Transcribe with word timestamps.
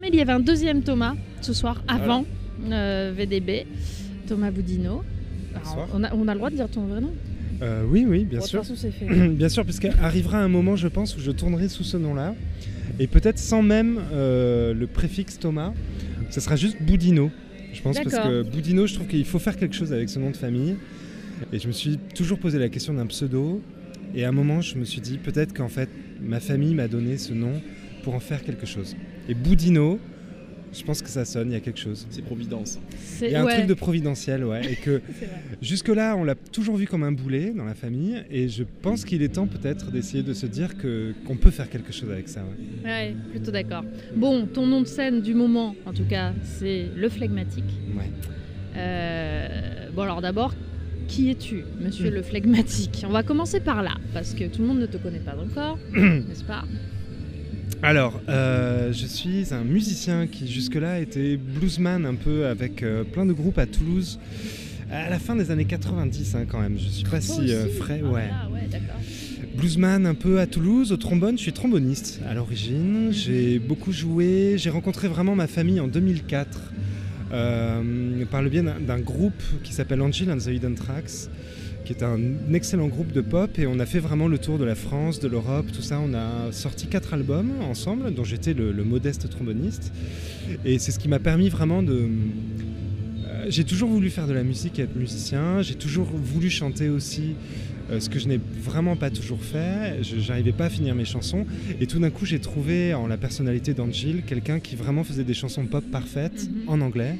Mais 0.00 0.10
il 0.12 0.14
y 0.14 0.20
avait 0.20 0.30
un 0.32 0.38
deuxième 0.38 0.82
Thomas 0.82 1.16
ce 1.40 1.52
soir 1.52 1.82
avant 1.88 2.24
euh, 2.70 3.12
VDB, 3.16 3.66
Thomas 4.28 4.52
Boudino. 4.52 5.02
Alors, 5.56 5.88
on, 5.92 6.04
a, 6.04 6.14
on 6.14 6.28
a 6.28 6.34
le 6.34 6.38
droit 6.38 6.50
de 6.50 6.54
dire 6.54 6.68
ton 6.68 6.86
vrai 6.86 7.00
nom 7.00 7.12
Euh, 7.62 7.82
oui, 7.84 8.06
oui, 8.08 8.24
bien 8.24 8.38
Bon, 8.38 8.46
sûr. 8.46 8.62
De 8.62 8.66
toute 8.68 8.76
façon, 8.76 8.92
c'est 8.92 8.92
fait. 8.92 9.28
bien 9.34 9.48
sûr, 9.48 9.64
puisqu'arrivera 9.64 10.38
un 10.38 10.46
moment, 10.46 10.76
je 10.76 10.86
pense, 10.86 11.16
où 11.16 11.20
je 11.20 11.32
tournerai 11.32 11.68
sous 11.68 11.82
ce 11.82 11.96
nom-là. 11.96 12.36
Et 13.00 13.08
peut-être 13.08 13.40
sans 13.40 13.62
même 13.62 14.00
euh, 14.12 14.72
le 14.72 14.86
préfixe 14.86 15.36
Thomas. 15.40 15.72
Ce 16.30 16.38
sera 16.40 16.54
juste 16.54 16.80
Boudino. 16.80 17.32
Je 17.72 17.82
pense 17.82 17.96
parce 17.98 18.12
D'accord. 18.12 18.30
que 18.30 18.42
Boudino, 18.44 18.86
je 18.86 18.94
trouve 18.94 19.08
qu'il 19.08 19.24
faut 19.24 19.40
faire 19.40 19.56
quelque 19.56 19.74
chose 19.74 19.92
avec 19.92 20.08
ce 20.10 20.20
nom 20.20 20.30
de 20.30 20.36
famille. 20.36 20.76
Et 21.52 21.58
je 21.58 21.66
me 21.66 21.72
suis 21.72 21.98
toujours 22.14 22.38
posé 22.38 22.60
la 22.60 22.68
question 22.68 22.94
d'un 22.94 23.06
pseudo. 23.06 23.60
Et 24.14 24.24
à 24.24 24.28
un 24.28 24.32
moment, 24.32 24.60
je 24.60 24.76
me 24.78 24.84
suis 24.84 25.00
dit 25.00 25.18
peut-être 25.18 25.52
qu'en 25.52 25.68
fait, 25.68 25.88
ma 26.22 26.38
famille 26.38 26.74
m'a 26.76 26.86
donné 26.86 27.18
ce 27.18 27.32
nom 27.32 27.60
pour 28.02 28.14
en 28.14 28.20
faire 28.20 28.42
quelque 28.42 28.66
chose. 28.66 28.96
Et 29.28 29.34
Boudino, 29.34 29.98
je 30.72 30.82
pense 30.82 31.00
que 31.00 31.08
ça 31.08 31.24
sonne, 31.24 31.50
il 31.50 31.54
y 31.54 31.56
a 31.56 31.60
quelque 31.60 31.78
chose. 31.80 32.06
C'est 32.10 32.22
Providence. 32.22 32.78
C'est- 32.98 33.26
Il 33.26 33.32
y 33.32 33.34
a 33.34 33.40
un 33.42 33.44
ouais, 33.46 33.54
truc 33.54 33.66
de 33.66 33.74
providentiel, 33.74 34.44
ouais. 34.44 34.60
Et 34.72 34.76
que. 34.76 35.00
Jusque-là, 35.62 36.14
on 36.16 36.24
l'a 36.24 36.34
toujours 36.34 36.76
vu 36.76 36.86
comme 36.86 37.02
un 37.02 37.12
boulet 37.12 37.52
dans 37.56 37.64
la 37.64 37.74
famille, 37.74 38.22
et 38.30 38.48
je 38.48 38.64
pense 38.82 39.04
qu'il 39.04 39.22
est 39.22 39.28
temps 39.34 39.46
peut-être 39.46 39.90
d'essayer 39.90 40.22
de 40.22 40.32
se 40.34 40.46
dire 40.46 40.76
que 40.76 41.14
qu'on 41.26 41.36
peut 41.36 41.50
faire 41.50 41.68
quelque 41.70 41.92
chose 41.92 42.10
avec 42.10 42.28
ça. 42.28 42.42
ouais. 42.44 42.88
Ouais, 42.90 43.14
plutôt 43.30 43.50
d'accord. 43.50 43.84
Bon, 44.14 44.46
ton 44.46 44.66
nom 44.66 44.82
de 44.82 44.86
scène 44.86 45.20
du 45.22 45.34
moment, 45.34 45.74
en 45.86 45.92
tout 45.92 46.04
cas, 46.04 46.32
c'est 46.42 46.86
le 46.94 47.08
flegmatique. 47.08 47.64
Ouais. 47.96 48.10
Euh, 48.76 49.88
bon, 49.94 50.02
alors 50.02 50.20
d'abord, 50.20 50.54
qui 51.08 51.30
es-tu, 51.30 51.64
monsieur 51.80 52.10
Mm. 52.10 52.14
le 52.14 52.22
flegmatique? 52.22 53.04
On 53.06 53.10
va 53.12 53.22
commencer 53.22 53.60
par 53.60 53.82
là, 53.82 53.92
parce 54.12 54.34
que 54.34 54.44
tout 54.44 54.60
le 54.60 54.68
monde 54.68 54.80
ne 54.80 54.86
te 54.86 54.98
connaît 54.98 55.18
pas 55.20 55.36
encore, 55.36 55.78
n'est-ce 55.94 56.44
pas? 56.44 56.64
Alors, 57.82 58.20
euh, 58.28 58.92
je 58.92 59.06
suis 59.06 59.54
un 59.54 59.62
musicien 59.62 60.26
qui 60.26 60.50
jusque-là 60.50 61.00
était 61.00 61.36
bluesman 61.36 62.04
un 62.06 62.16
peu 62.16 62.46
avec 62.46 62.82
euh, 62.82 63.04
plein 63.04 63.24
de 63.24 63.32
groupes 63.32 63.58
à 63.58 63.66
Toulouse. 63.66 64.18
À 64.90 65.08
la 65.10 65.18
fin 65.18 65.36
des 65.36 65.50
années 65.50 65.64
90 65.64 66.34
hein, 66.34 66.46
quand 66.48 66.60
même, 66.60 66.76
je 66.78 66.88
suis 66.88 67.04
pas 67.04 67.20
si 67.20 67.52
euh, 67.52 67.68
frais. 67.68 68.00
Ah, 68.04 68.08
ouais. 68.08 68.28
là, 68.28 68.48
ouais. 68.52 68.80
Bluesman 69.56 70.06
un 70.06 70.14
peu 70.14 70.40
à 70.40 70.46
Toulouse, 70.46 70.92
au 70.92 70.96
trombone, 70.96 71.36
je 71.36 71.42
suis 71.42 71.52
tromboniste 71.52 72.20
à 72.28 72.34
l'origine. 72.34 73.08
J'ai 73.12 73.58
beaucoup 73.58 73.92
joué, 73.92 74.54
j'ai 74.56 74.70
rencontré 74.70 75.08
vraiment 75.08 75.36
ma 75.36 75.46
famille 75.46 75.78
en 75.80 75.88
2004 75.88 76.60
euh, 77.32 78.24
par 78.30 78.42
le 78.42 78.48
biais 78.48 78.62
d'un 78.62 78.80
d'un 78.80 78.98
groupe 78.98 79.42
qui 79.62 79.72
s'appelle 79.72 80.00
Angel 80.00 80.30
and 80.30 80.38
the 80.38 80.46
Hidden 80.46 80.74
Tracks, 80.74 81.28
qui 81.88 81.94
est 81.94 82.04
un 82.04 82.18
excellent 82.52 82.88
groupe 82.88 83.12
de 83.12 83.22
pop 83.22 83.58
et 83.58 83.66
on 83.66 83.78
a 83.80 83.86
fait 83.86 83.98
vraiment 83.98 84.28
le 84.28 84.36
tour 84.36 84.58
de 84.58 84.64
la 84.64 84.74
France, 84.74 85.20
de 85.20 85.28
l'Europe, 85.28 85.64
tout 85.72 85.80
ça. 85.80 85.98
On 85.98 86.12
a 86.12 86.52
sorti 86.52 86.86
quatre 86.86 87.14
albums 87.14 87.50
ensemble, 87.62 88.12
dont 88.12 88.24
j'étais 88.24 88.52
le, 88.52 88.72
le 88.72 88.84
modeste 88.84 89.30
tromboniste. 89.30 89.90
Et 90.66 90.78
c'est 90.78 90.92
ce 90.92 90.98
qui 90.98 91.08
m'a 91.08 91.18
permis 91.18 91.48
vraiment 91.48 91.82
de... 91.82 91.94
euh, 93.26 93.46
J'ai 93.48 93.64
toujours 93.64 93.88
voulu 93.88 94.10
faire 94.10 94.26
de 94.26 94.34
la 94.34 94.42
musique 94.42 94.78
et 94.78 94.82
être 94.82 94.96
musicien, 94.96 95.62
j'ai 95.62 95.76
toujours 95.76 96.08
voulu 96.12 96.50
chanter 96.50 96.90
aussi 96.90 97.36
euh, 97.90 98.00
ce 98.00 98.10
que 98.10 98.18
je 98.18 98.28
n'ai 98.28 98.38
vraiment 98.62 98.94
pas 98.96 99.08
toujours 99.08 99.42
fait. 99.42 100.02
Je 100.02 100.28
n'arrivais 100.28 100.52
pas 100.52 100.66
à 100.66 100.70
finir 100.70 100.94
mes 100.94 101.06
chansons. 101.06 101.46
Et 101.80 101.86
tout 101.86 101.98
d'un 102.00 102.10
coup, 102.10 102.26
j'ai 102.26 102.38
trouvé 102.38 102.92
en 102.92 103.06
la 103.06 103.16
personnalité 103.16 103.72
d'Angel 103.72 104.24
quelqu'un 104.26 104.60
qui 104.60 104.76
vraiment 104.76 105.04
faisait 105.04 105.24
des 105.24 105.32
chansons 105.32 105.64
pop 105.64 105.84
parfaites 105.90 106.50
Mhm. 106.50 106.68
en 106.68 106.80
anglais. 106.82 107.16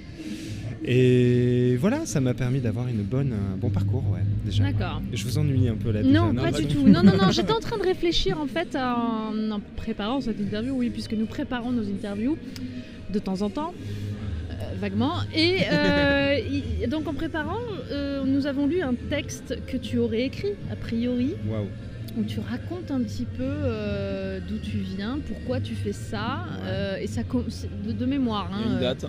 Et 0.84 1.76
voilà, 1.80 2.06
ça 2.06 2.20
m'a 2.20 2.34
permis 2.34 2.60
d'avoir 2.60 2.86
une 2.88 3.02
bonne, 3.02 3.32
un 3.32 3.56
bon 3.56 3.68
parcours, 3.70 4.04
ouais, 4.12 4.20
déjà. 4.44 4.64
D'accord. 4.64 5.02
Je 5.12 5.24
vous 5.24 5.38
ennuie 5.38 5.68
un 5.68 5.74
peu 5.76 5.90
là. 5.90 6.02
Non, 6.02 6.32
déjà, 6.32 6.50
pas 6.50 6.58
du 6.58 6.66
tout. 6.66 6.86
Non, 6.86 7.02
non, 7.02 7.16
non, 7.16 7.30
j'étais 7.30 7.52
en 7.52 7.60
train 7.60 7.78
de 7.78 7.82
réfléchir 7.82 8.38
en 8.40 8.46
fait 8.46 8.76
en, 8.76 9.50
en 9.50 9.60
préparant 9.76 10.20
cette 10.20 10.40
interview, 10.40 10.74
oui, 10.76 10.90
puisque 10.90 11.14
nous 11.14 11.26
préparons 11.26 11.72
nos 11.72 11.82
interviews 11.88 12.38
de 13.12 13.18
temps 13.18 13.42
en 13.42 13.50
temps, 13.50 13.74
euh, 14.50 14.54
vaguement. 14.80 15.14
Et 15.34 15.56
euh, 15.72 16.38
y- 16.84 16.86
donc 16.86 17.08
en 17.08 17.14
préparant, 17.14 17.58
euh, 17.90 18.24
nous 18.24 18.46
avons 18.46 18.66
lu 18.66 18.80
un 18.80 18.94
texte 19.10 19.58
que 19.66 19.76
tu 19.76 19.98
aurais 19.98 20.22
écrit, 20.22 20.52
a 20.70 20.76
priori, 20.76 21.34
Waouh. 21.50 21.66
où 22.18 22.22
tu 22.24 22.38
racontes 22.40 22.90
un 22.90 23.00
petit 23.00 23.24
peu 23.24 23.42
euh, 23.42 24.38
d'où 24.48 24.58
tu 24.58 24.78
viens, 24.78 25.18
pourquoi 25.26 25.60
tu 25.60 25.74
fais 25.74 25.92
ça, 25.92 26.44
Ouais. 26.62 26.66
euh, 26.68 26.96
et 26.98 27.06
ça 27.08 27.22
de, 27.22 27.92
de 27.92 28.06
mémoire. 28.06 28.50
Hein, 28.52 28.74
une 28.74 28.80
date. 28.80 29.04
euh, 29.04 29.08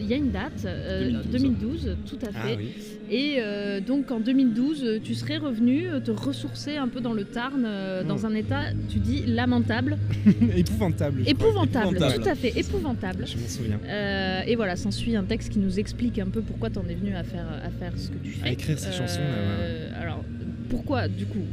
Il 0.00 0.06
y 0.06 0.12
a 0.14 0.16
une 0.16 0.30
date, 0.30 0.64
euh, 0.64 1.10
2012. 1.30 1.32
2012, 1.32 1.96
tout 2.08 2.18
à 2.24 2.28
Ah 2.34 2.46
fait. 2.48 2.56
oui. 2.56 2.68
Et 3.10 3.36
euh, 3.38 3.80
donc 3.80 4.10
en 4.10 4.20
2012, 4.20 4.84
euh, 4.84 4.98
tu 5.02 5.14
serais 5.14 5.38
revenu 5.38 5.88
euh, 5.88 5.98
te 6.00 6.10
ressourcer 6.10 6.76
un 6.76 6.88
peu 6.88 7.00
dans 7.00 7.12
le 7.14 7.24
Tarn, 7.24 7.64
euh, 7.66 8.04
dans 8.04 8.16
Oh. 8.22 8.26
un 8.26 8.34
état, 8.34 8.64
tu 8.90 8.98
dis, 8.98 9.24
lamentable, 9.26 9.96
Épouvantable. 10.56 11.22
épouvantable, 11.26 11.96
Épouvantable. 11.96 12.22
tout 12.22 12.28
à 12.28 12.34
fait, 12.34 12.52
épouvantable. 12.58 13.24
Je 13.26 13.36
m'en 13.38 13.48
souviens. 13.48 13.80
Euh, 13.86 14.42
et 14.46 14.56
voilà, 14.56 14.76
s'ensuit 14.76 15.16
un 15.16 15.24
texte 15.24 15.50
qui 15.52 15.58
nous 15.58 15.78
explique 15.78 16.18
un 16.18 16.26
peu 16.28 16.42
pourquoi 16.42 16.68
tu 16.70 16.78
en 16.78 16.86
es 16.88 16.94
venu 16.94 17.14
à 17.14 17.24
faire, 17.24 17.46
à 17.64 17.70
faire 17.70 17.92
ce 17.96 18.08
que 18.10 18.18
tu 18.22 18.30
fais. 18.32 18.48
À 18.48 18.52
écrire 18.52 18.78
ces 18.78 18.92
chansons, 18.92 19.20
là, 19.20 19.26
Euh, 19.38 19.90
Alors, 20.02 20.24
pourquoi 20.68 21.08
du 21.08 21.24
coup? 21.26 21.44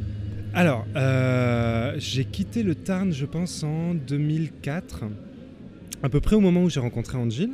Alors, 0.54 0.86
euh, 0.96 1.94
j'ai 1.98 2.26
quitté 2.26 2.64
le 2.64 2.76
Tarn, 2.76 3.12
je 3.12 3.26
pense, 3.26 3.64
en 3.64 3.94
2004, 3.94 5.04
à 6.06 6.10
peu 6.10 6.20
près 6.20 6.36
au 6.36 6.40
moment 6.40 6.64
où 6.64 6.70
j'ai 6.70 6.80
rencontré 6.80 7.18
Angel. 7.18 7.50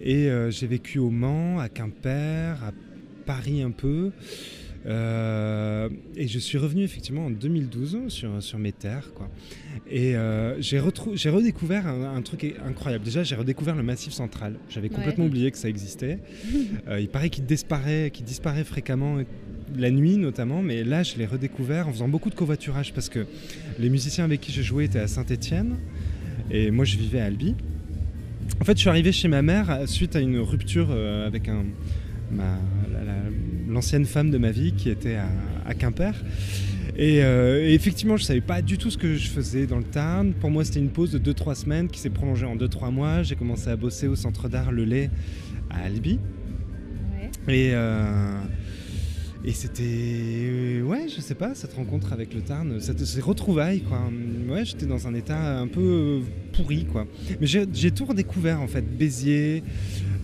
Et 0.00 0.28
euh, 0.28 0.50
j'ai 0.50 0.66
vécu 0.66 0.98
au 0.98 1.10
Mans, 1.10 1.58
à 1.58 1.68
Quimper, 1.68 2.62
à 2.62 2.72
Paris 3.26 3.62
un 3.62 3.72
peu. 3.72 4.12
Euh, 4.86 5.90
et 6.16 6.26
je 6.26 6.38
suis 6.38 6.56
revenu 6.56 6.84
effectivement 6.84 7.26
en 7.26 7.30
2012 7.30 8.08
sur, 8.08 8.42
sur 8.42 8.58
mes 8.58 8.72
terres. 8.72 9.12
Quoi. 9.14 9.28
Et 9.90 10.16
euh, 10.16 10.60
j'ai 10.60 10.78
redécouvert 10.78 11.86
un, 11.86 12.16
un 12.16 12.22
truc 12.22 12.54
incroyable. 12.64 13.04
Déjà, 13.04 13.22
j'ai 13.22 13.34
redécouvert 13.34 13.76
le 13.76 13.82
Massif 13.82 14.12
Central. 14.12 14.54
J'avais 14.68 14.88
complètement 14.88 15.26
oublié 15.26 15.50
que 15.50 15.58
ça 15.58 15.68
existait. 15.68 16.18
Euh, 16.88 17.00
il 17.00 17.08
paraît 17.08 17.30
qu'il 17.30 17.44
disparaît, 17.44 18.10
qu'il 18.10 18.24
disparaît 18.24 18.64
fréquemment, 18.64 19.18
la 19.76 19.90
nuit 19.90 20.16
notamment, 20.16 20.62
mais 20.62 20.82
là 20.82 21.02
je 21.02 21.16
l'ai 21.16 21.26
redécouvert 21.26 21.88
en 21.88 21.92
faisant 21.92 22.08
beaucoup 22.08 22.30
de 22.30 22.34
covoiturage 22.34 22.92
parce 22.92 23.08
que 23.08 23.26
les 23.78 23.90
musiciens 23.90 24.24
avec 24.24 24.40
qui 24.40 24.52
je 24.52 24.62
jouais 24.62 24.86
étaient 24.86 24.98
à 24.98 25.06
Saint-Étienne 25.06 25.76
et 26.50 26.70
moi 26.70 26.84
je 26.84 26.96
vivais 26.96 27.20
à 27.20 27.26
Albi. 27.26 27.54
En 28.60 28.64
fait, 28.64 28.72
je 28.76 28.80
suis 28.80 28.88
arrivé 28.88 29.12
chez 29.12 29.28
ma 29.28 29.42
mère 29.42 29.80
suite 29.86 30.16
à 30.16 30.20
une 30.20 30.38
rupture 30.38 30.88
euh, 30.90 31.26
avec 31.26 31.48
un, 31.48 31.64
ma- 32.30 32.58
la- 32.92 33.04
la- 33.04 33.12
l'ancienne 33.68 34.04
femme 34.04 34.30
de 34.30 34.38
ma 34.38 34.50
vie 34.50 34.72
qui 34.72 34.90
était 34.90 35.16
à, 35.16 35.28
à 35.66 35.74
Quimper. 35.74 36.12
Et, 36.96 37.22
euh, 37.22 37.66
et 37.66 37.72
effectivement, 37.74 38.16
je 38.16 38.24
savais 38.24 38.40
pas 38.42 38.60
du 38.60 38.76
tout 38.76 38.90
ce 38.90 38.98
que 38.98 39.14
je 39.14 39.28
faisais 39.28 39.66
dans 39.66 39.78
le 39.78 39.84
Tarn. 39.84 40.32
Pour 40.34 40.50
moi, 40.50 40.64
c'était 40.64 40.80
une 40.80 40.90
pause 40.90 41.12
de 41.12 41.32
2-3 41.32 41.54
semaines 41.54 41.88
qui 41.88 41.98
s'est 42.00 42.10
prolongée 42.10 42.44
en 42.46 42.56
2-3 42.56 42.90
mois. 42.90 43.22
J'ai 43.22 43.36
commencé 43.36 43.68
à 43.70 43.76
bosser 43.76 44.08
au 44.08 44.16
centre 44.16 44.48
d'art 44.48 44.72
Le 44.72 44.84
Lait 44.84 45.10
à 45.70 45.84
Albi. 45.84 46.18
Et, 47.48 47.70
euh, 47.72 48.38
et 49.44 49.52
c'était. 49.52 50.82
Ouais, 50.84 51.06
je 51.14 51.20
sais 51.20 51.34
pas, 51.34 51.54
cette 51.54 51.72
rencontre 51.74 52.12
avec 52.12 52.34
le 52.34 52.40
Tarn, 52.40 52.80
cette- 52.80 53.04
ces 53.04 53.20
retrouvailles, 53.20 53.80
quoi. 53.80 54.00
Ouais, 54.48 54.64
j'étais 54.64 54.86
dans 54.86 55.06
un 55.06 55.14
état 55.14 55.58
un 55.60 55.66
peu 55.66 56.20
pourri, 56.52 56.84
quoi. 56.84 57.06
Mais 57.40 57.46
j'ai 57.46 57.64
j'ai 57.72 57.90
tout 57.90 58.04
redécouvert, 58.04 58.60
en 58.60 58.66
fait. 58.66 58.82
Béziers, 58.82 59.62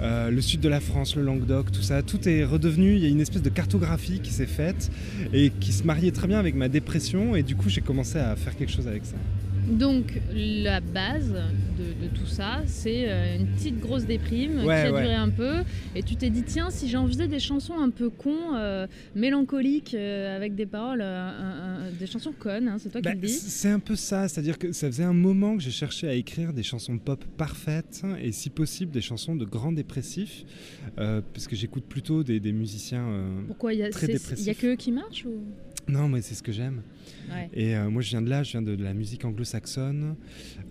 euh, 0.01 0.31
le 0.31 0.41
sud 0.41 0.61
de 0.61 0.69
la 0.69 0.81
France, 0.81 1.17
le 1.17 1.23
Languedoc, 1.23 1.73
tout 1.73 1.83
ça. 1.83 2.03
Tout 2.03 2.29
est 2.29 2.45
redevenu. 2.45 2.95
Il 2.95 2.99
y 3.03 3.07
a 3.07 3.09
une 3.09 3.21
espèce 3.21 3.43
de 3.43 3.49
cartographie 3.51 4.21
qui 4.21 4.33
s'est 4.33 4.47
faite 4.47 4.91
et 5.33 5.51
qui 5.61 5.73
se 5.73 5.85
mariait 5.85 6.11
très 6.13 6.27
bien 6.29 6.39
avec 6.39 6.55
ma 6.55 6.69
dépression. 6.69 7.37
Et 7.37 7.43
du 7.43 7.57
coup, 7.57 7.69
j'ai 7.71 7.81
commencé 7.81 8.19
à 8.19 8.37
faire 8.37 8.57
quelque 8.57 8.73
chose 8.73 8.87
avec 8.89 9.05
ça. 9.07 9.17
Donc 9.67 10.21
la 10.33 10.81
base 10.81 11.29
de, 11.33 12.07
de 12.07 12.09
tout 12.15 12.27
ça, 12.27 12.63
c'est 12.67 13.09
euh, 13.09 13.37
une 13.39 13.47
petite 13.49 13.81
grosse 13.81 14.05
déprime 14.07 14.59
Ouais, 14.59 14.65
qui 14.65 14.71
a 14.89 14.93
ouais. 14.93 15.03
duré 15.03 15.15
un 15.15 15.29
peu. 15.29 15.55
Et 15.97 16.03
tu 16.05 16.15
t'es 16.15 16.31
dit, 16.31 16.45
tiens, 16.45 16.71
si 16.71 16.89
j'en 16.89 17.07
faisais 17.09 17.27
des 17.27 17.41
chansons 17.41 17.75
un 17.79 17.91
peu 17.91 18.09
cons, 18.09 18.55
euh, 18.55 18.87
mélancoliques, 19.17 19.95
euh, 19.95 20.37
avec 20.37 20.55
des 20.55 20.67
paroles, 20.67 21.01
euh, 21.03 21.91
des 21.99 22.07
chansons 22.07 22.33
connes, 22.39 22.69
hein, 22.69 22.77
c'est 22.79 22.91
toi 22.91 23.01
Bah, 23.01 23.11
qui 23.15 23.21
le 23.21 23.27
dis. 23.27 23.33
c'est 23.33 23.71
un 23.71 23.81
peu 23.81 23.97
ça, 23.97 24.29
c'est-à-dire 24.29 24.57
que 24.59 24.71
ça 24.71 24.87
faisait 24.87 25.03
un 25.05 25.13
moment 25.13 25.57
que 25.57 25.63
j'ai 25.63 25.71
cherché 25.73 26.09
à 26.09 26.15
écrire 26.15 26.53
des 26.53 26.63
chansons 26.63 26.99
pop 26.99 27.25
parfaites 27.37 28.03
et 28.23 28.31
si 28.31 28.51
possible 28.51 28.93
des 28.93 29.01
chansons 29.01 29.35
de 29.35 29.45
grands 29.45 29.73
dépressifs, 29.73 30.45
parce 30.97 31.49
que 31.49 31.57
j'écoute 31.57 31.85
plutôt 31.89 32.23
des, 32.23 32.39
des 32.39 32.53
musiciens. 32.53 33.07
Pourquoi 33.49 33.75
il 33.75 33.81
y 33.81 33.83
a, 33.83 33.91
très 33.91 34.07
c'est- 34.07 34.13
dépressif. 34.13 34.39
il 34.39 34.47
y 34.47 34.51
a 34.51 34.55
que 34.55 34.67
eux 34.69 34.77
qui 34.77 34.93
marchent 34.93 35.25
ou... 35.27 35.43
Non, 35.89 36.09
mais 36.09 36.21
c'est 36.21 36.35
ce 36.35 36.43
que 36.43 36.51
j'aime. 36.51 36.83
Ouais. 37.31 37.49
Et 37.53 37.77
euh, 37.77 37.89
moi, 37.91 38.03
je 38.03 38.11
viens 38.11 38.23
de 38.23 38.29
là, 38.29 38.43
je 38.43 38.53
viens 38.53 38.63
de, 38.63 38.75
de 38.75 38.83
la 38.83 38.93
musique 38.93 39.25
anglo-saxonne, 39.25 40.17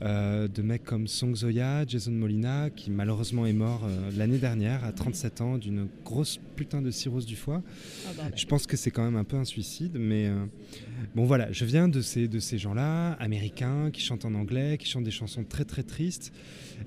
euh, 0.02 0.48
de 0.50 0.62
mecs 0.62 0.84
comme 0.84 1.08
Song 1.08 1.34
Zoya, 1.34 1.86
Jason 1.88 2.12
Molina, 2.12 2.70
qui 2.70 2.92
malheureusement 2.92 3.46
est 3.46 3.54
mort 3.54 3.86
euh, 3.86 4.12
l'année 4.18 4.38
dernière 4.40 4.84
à 4.84 4.92
37 4.92 5.42
ans 5.42 5.58
d'une 5.58 5.88
grosse 6.04 6.40
putain 6.58 6.82
de 6.82 6.92
cirrhose 6.92 7.26
du 7.26 7.38
foie. 7.38 7.64
Ah, 8.08 8.14
bordel. 8.14 8.34
Je 8.38 8.46
pense 8.46 8.68
que 8.68 8.76
c'est 8.76 8.92
quand 8.92 9.04
même 9.04 9.16
un 9.16 9.24
peu 9.24 9.38
un 9.38 9.46
suicide, 9.46 9.98
mais 9.98 10.30
bon 11.16 11.24
voilà, 11.26 11.52
je 11.52 11.64
viens 11.66 11.88
de 11.88 12.02
ces, 12.02 12.28
de 12.28 12.40
ces 12.40 12.58
gens-là, 12.58 13.14
américains, 13.14 13.92
qui 13.92 14.02
chantent 14.02 14.26
en 14.26 14.34
anglais, 14.34 14.78
qui 14.78 14.88
chantent 14.88 15.04
des 15.04 15.12
chansons 15.12 15.44
très 15.44 15.66
très 15.66 15.84
tristes, 15.84 16.34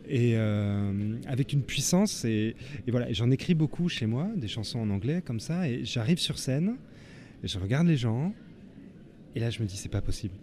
et 0.09 0.37
avec 1.27 1.53
une 1.53 1.63
puissance, 1.63 2.25
et, 2.25 2.57
et 2.87 2.91
voilà, 2.91 3.13
j'en 3.13 3.31
écris 3.31 3.55
beaucoup 3.55 3.89
chez 3.89 4.07
moi, 4.07 4.29
des 4.37 4.49
chansons 4.49 4.79
en 4.79 4.91
anglais 4.91 5.23
comme 5.25 5.41
ça, 5.41 5.69
et 5.69 5.85
j'arrive 5.85 6.19
sur 6.19 6.39
scène, 6.39 6.77
et 7.43 7.49
je 7.49 7.59
regarde 7.59 7.87
les 7.87 7.97
gens, 7.97 8.33
et 9.35 9.41
là 9.41 9.51
je 9.51 9.61
me 9.63 9.67
dis 9.67 9.77
c'est 9.77 9.89
pas 9.91 10.03
possible. 10.03 10.35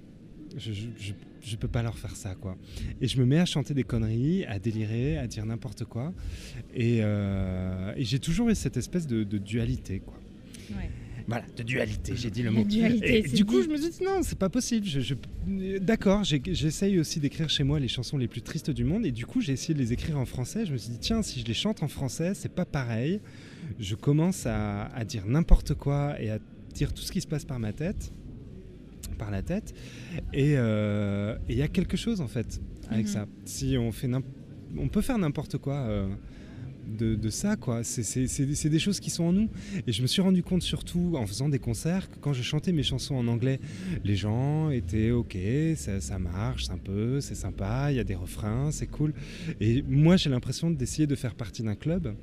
je, 0.58 0.72
je, 0.72 0.86
je, 0.98 1.14
je 1.42 1.56
peux 1.58 1.68
pas 1.68 1.84
leur 1.84 1.98
faire 1.98 2.16
ça, 2.16 2.34
quoi. 2.34 2.58
Et 3.02 3.08
je 3.08 3.20
me 3.20 3.26
mets 3.26 3.38
à 3.40 3.46
chanter 3.46 3.74
des 3.76 3.84
conneries, 3.84 4.46
à 4.46 4.58
délirer, 4.58 5.18
à 5.18 5.28
dire 5.28 5.46
n'importe 5.46 5.84
quoi. 5.86 6.12
Et, 6.74 7.00
euh, 7.02 7.94
et 7.96 8.04
j'ai 8.04 8.18
toujours 8.20 8.50
eu 8.50 8.56
cette 8.56 8.78
espèce 8.78 9.06
de, 9.06 9.24
de 9.24 9.38
dualité, 9.38 10.00
quoi. 10.00 10.18
Ouais. 10.72 10.90
Voilà, 11.28 11.44
de 11.58 11.64
dualité, 11.64 12.14
j'ai 12.16 12.30
dit 12.32 12.42
le 12.44 12.52
mot. 12.52 12.64
dualité, 12.64 13.20
Et 13.20 13.22
du 13.28 13.46
coup, 13.46 13.62
je 13.62 13.68
me 13.68 13.78
suis 13.78 13.90
dit 13.92 14.04
non, 14.04 14.22
c'est 14.24 14.38
pas 14.38 14.50
possible. 14.50 14.86
Je, 14.88 15.00
je- 15.02 15.78
D'accord, 15.80 16.24
j'essaye 16.24 17.00
aussi 17.00 17.20
d'écrire 17.20 17.50
chez 17.50 17.64
moi 17.64 17.80
les 17.80 17.88
chansons 17.88 18.18
les 18.18 18.28
plus 18.28 18.42
tristes 18.44 18.70
du 18.72 18.84
monde. 18.84 19.06
Et 19.06 19.12
du 19.12 19.26
coup, 19.26 19.42
j'ai 19.42 19.54
essayé 19.54 19.74
de 19.74 19.80
les 19.80 19.92
écrire 19.94 20.18
en 20.20 20.26
français. 20.26 20.66
Je 20.68 20.74
me 20.74 20.78
suis 20.78 20.92
dit, 20.92 21.00
tiens, 21.00 21.22
si 21.24 21.40
je 21.42 21.46
les 21.46 21.54
chante 21.56 21.82
en 21.84 21.88
français, 21.88 22.34
c'est 22.36 22.54
pas 22.54 22.66
pareil. 22.66 23.22
Je 23.80 23.96
commence 23.96 24.46
à, 24.46 24.86
à 24.86 25.04
dire 25.04 25.26
n'importe 25.28 25.74
quoi 25.74 26.20
et 26.22 26.30
à 26.30 26.40
tout 26.94 27.02
ce 27.02 27.12
qui 27.12 27.22
se 27.22 27.28
passe 27.28 27.46
par 27.46 27.60
ma 27.60 27.74
tête, 27.74 28.12
par 29.18 29.32
la 29.32 29.42
tête. 29.42 29.74
Et 30.34 30.56
euh, 30.58 31.36
et 31.48 31.54
il 31.54 31.58
y 31.58 31.62
a 31.62 31.68
quelque 31.68 31.98
chose 31.98 32.22
en 32.22 32.28
fait 32.28 32.62
avec 32.90 33.06
Mhm. 33.08 33.12
ça. 33.12 33.26
Si 33.46 33.78
on 33.78 33.92
fait 33.92 34.10
on 34.78 34.88
peut 34.90 35.02
faire 35.02 35.18
n'importe 35.18 35.58
quoi. 35.58 35.76
euh, 35.76 36.08
de, 36.88 37.30
ça 37.30 37.56
quoi, 37.56 37.84
c'est 37.84 38.70
des- 38.70 38.80
choses 38.80 39.00
qui 39.00 39.10
sont 39.10 39.24
en 39.26 39.34
nous 39.34 39.50
et 39.88 39.92
je 39.92 40.02
me 40.02 40.08
suis 40.08 40.22
rendu 40.22 40.44
compte 40.44 40.62
surtout 40.62 41.14
en 41.16 41.26
faisant 41.26 41.50
des 41.50 41.60
concerts 41.60 42.10
que 42.10 42.16
quand 42.20 42.34
je 42.34 42.44
chantais 42.44 42.72
mes 42.72 42.84
chansons 42.84 43.16
en 43.16 43.28
anglais, 43.28 43.60
les 44.04 44.16
gens 44.16 44.70
étaient 44.70 45.12
ok, 45.12 45.38
ça, 45.76 46.00
ça 46.02 46.20
marche 46.20 46.70
un 46.70 46.78
peu, 46.78 47.22
c'est 47.22 47.36
sympa, 47.36 47.92
il 47.92 47.98
y 47.98 48.00
a 48.00 48.04
des 48.04 48.16
refrains, 48.16 48.70
c'est 48.72 48.88
cool. 48.88 49.14
Et 49.60 49.84
moi 49.88 50.18
j'ai 50.18 50.30
l'impression 50.30 50.70
d'essayer 50.70 51.08
de 51.08 51.16
faire 51.16 51.36
partie 51.36 51.64
d'un 51.64 51.76
club. 51.76 52.16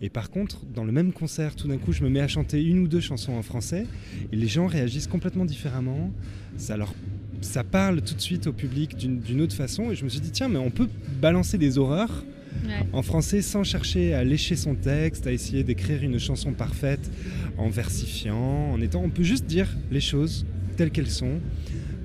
Et 0.00 0.10
par 0.10 0.30
contre, 0.30 0.64
dans 0.66 0.84
le 0.84 0.92
même 0.92 1.12
concert, 1.12 1.56
tout 1.56 1.66
d'un 1.68 1.78
coup, 1.78 1.92
je 1.92 2.04
me 2.04 2.08
mets 2.08 2.20
à 2.20 2.28
chanter 2.28 2.62
une 2.62 2.78
ou 2.80 2.88
deux 2.88 3.00
chansons 3.00 3.32
en 3.32 3.42
français 3.42 3.86
et 4.32 4.36
les 4.36 4.46
gens 4.48 4.66
réagissent 4.66 5.08
complètement 5.08 5.44
différemment. 5.44 6.12
Ça 6.56 6.76
leur 6.76 6.94
ça 7.40 7.62
parle 7.62 8.02
tout 8.02 8.14
de 8.14 8.20
suite 8.20 8.48
au 8.48 8.52
public 8.52 8.96
d'une 8.96 9.40
autre 9.40 9.54
façon 9.54 9.92
et 9.92 9.94
je 9.94 10.02
me 10.04 10.08
suis 10.08 10.20
dit 10.20 10.32
tiens 10.32 10.48
mais 10.48 10.58
on 10.58 10.70
peut 10.70 10.88
balancer 11.20 11.56
des 11.56 11.78
horreurs 11.78 12.24
Ouais. 12.66 12.86
en 12.92 13.02
français 13.02 13.40
sans 13.42 13.64
chercher 13.64 14.14
à 14.14 14.24
lécher 14.24 14.56
son 14.56 14.74
texte, 14.74 15.26
à 15.26 15.32
essayer 15.32 15.64
d'écrire 15.64 16.02
une 16.02 16.18
chanson 16.18 16.52
parfaite 16.52 17.10
en 17.56 17.68
versifiant, 17.68 18.72
en 18.72 18.80
étant. 18.80 19.02
On 19.02 19.10
peut 19.10 19.22
juste 19.22 19.46
dire 19.46 19.68
les 19.90 20.00
choses 20.00 20.44
telles 20.76 20.90
qu'elles 20.90 21.10
sont, 21.10 21.40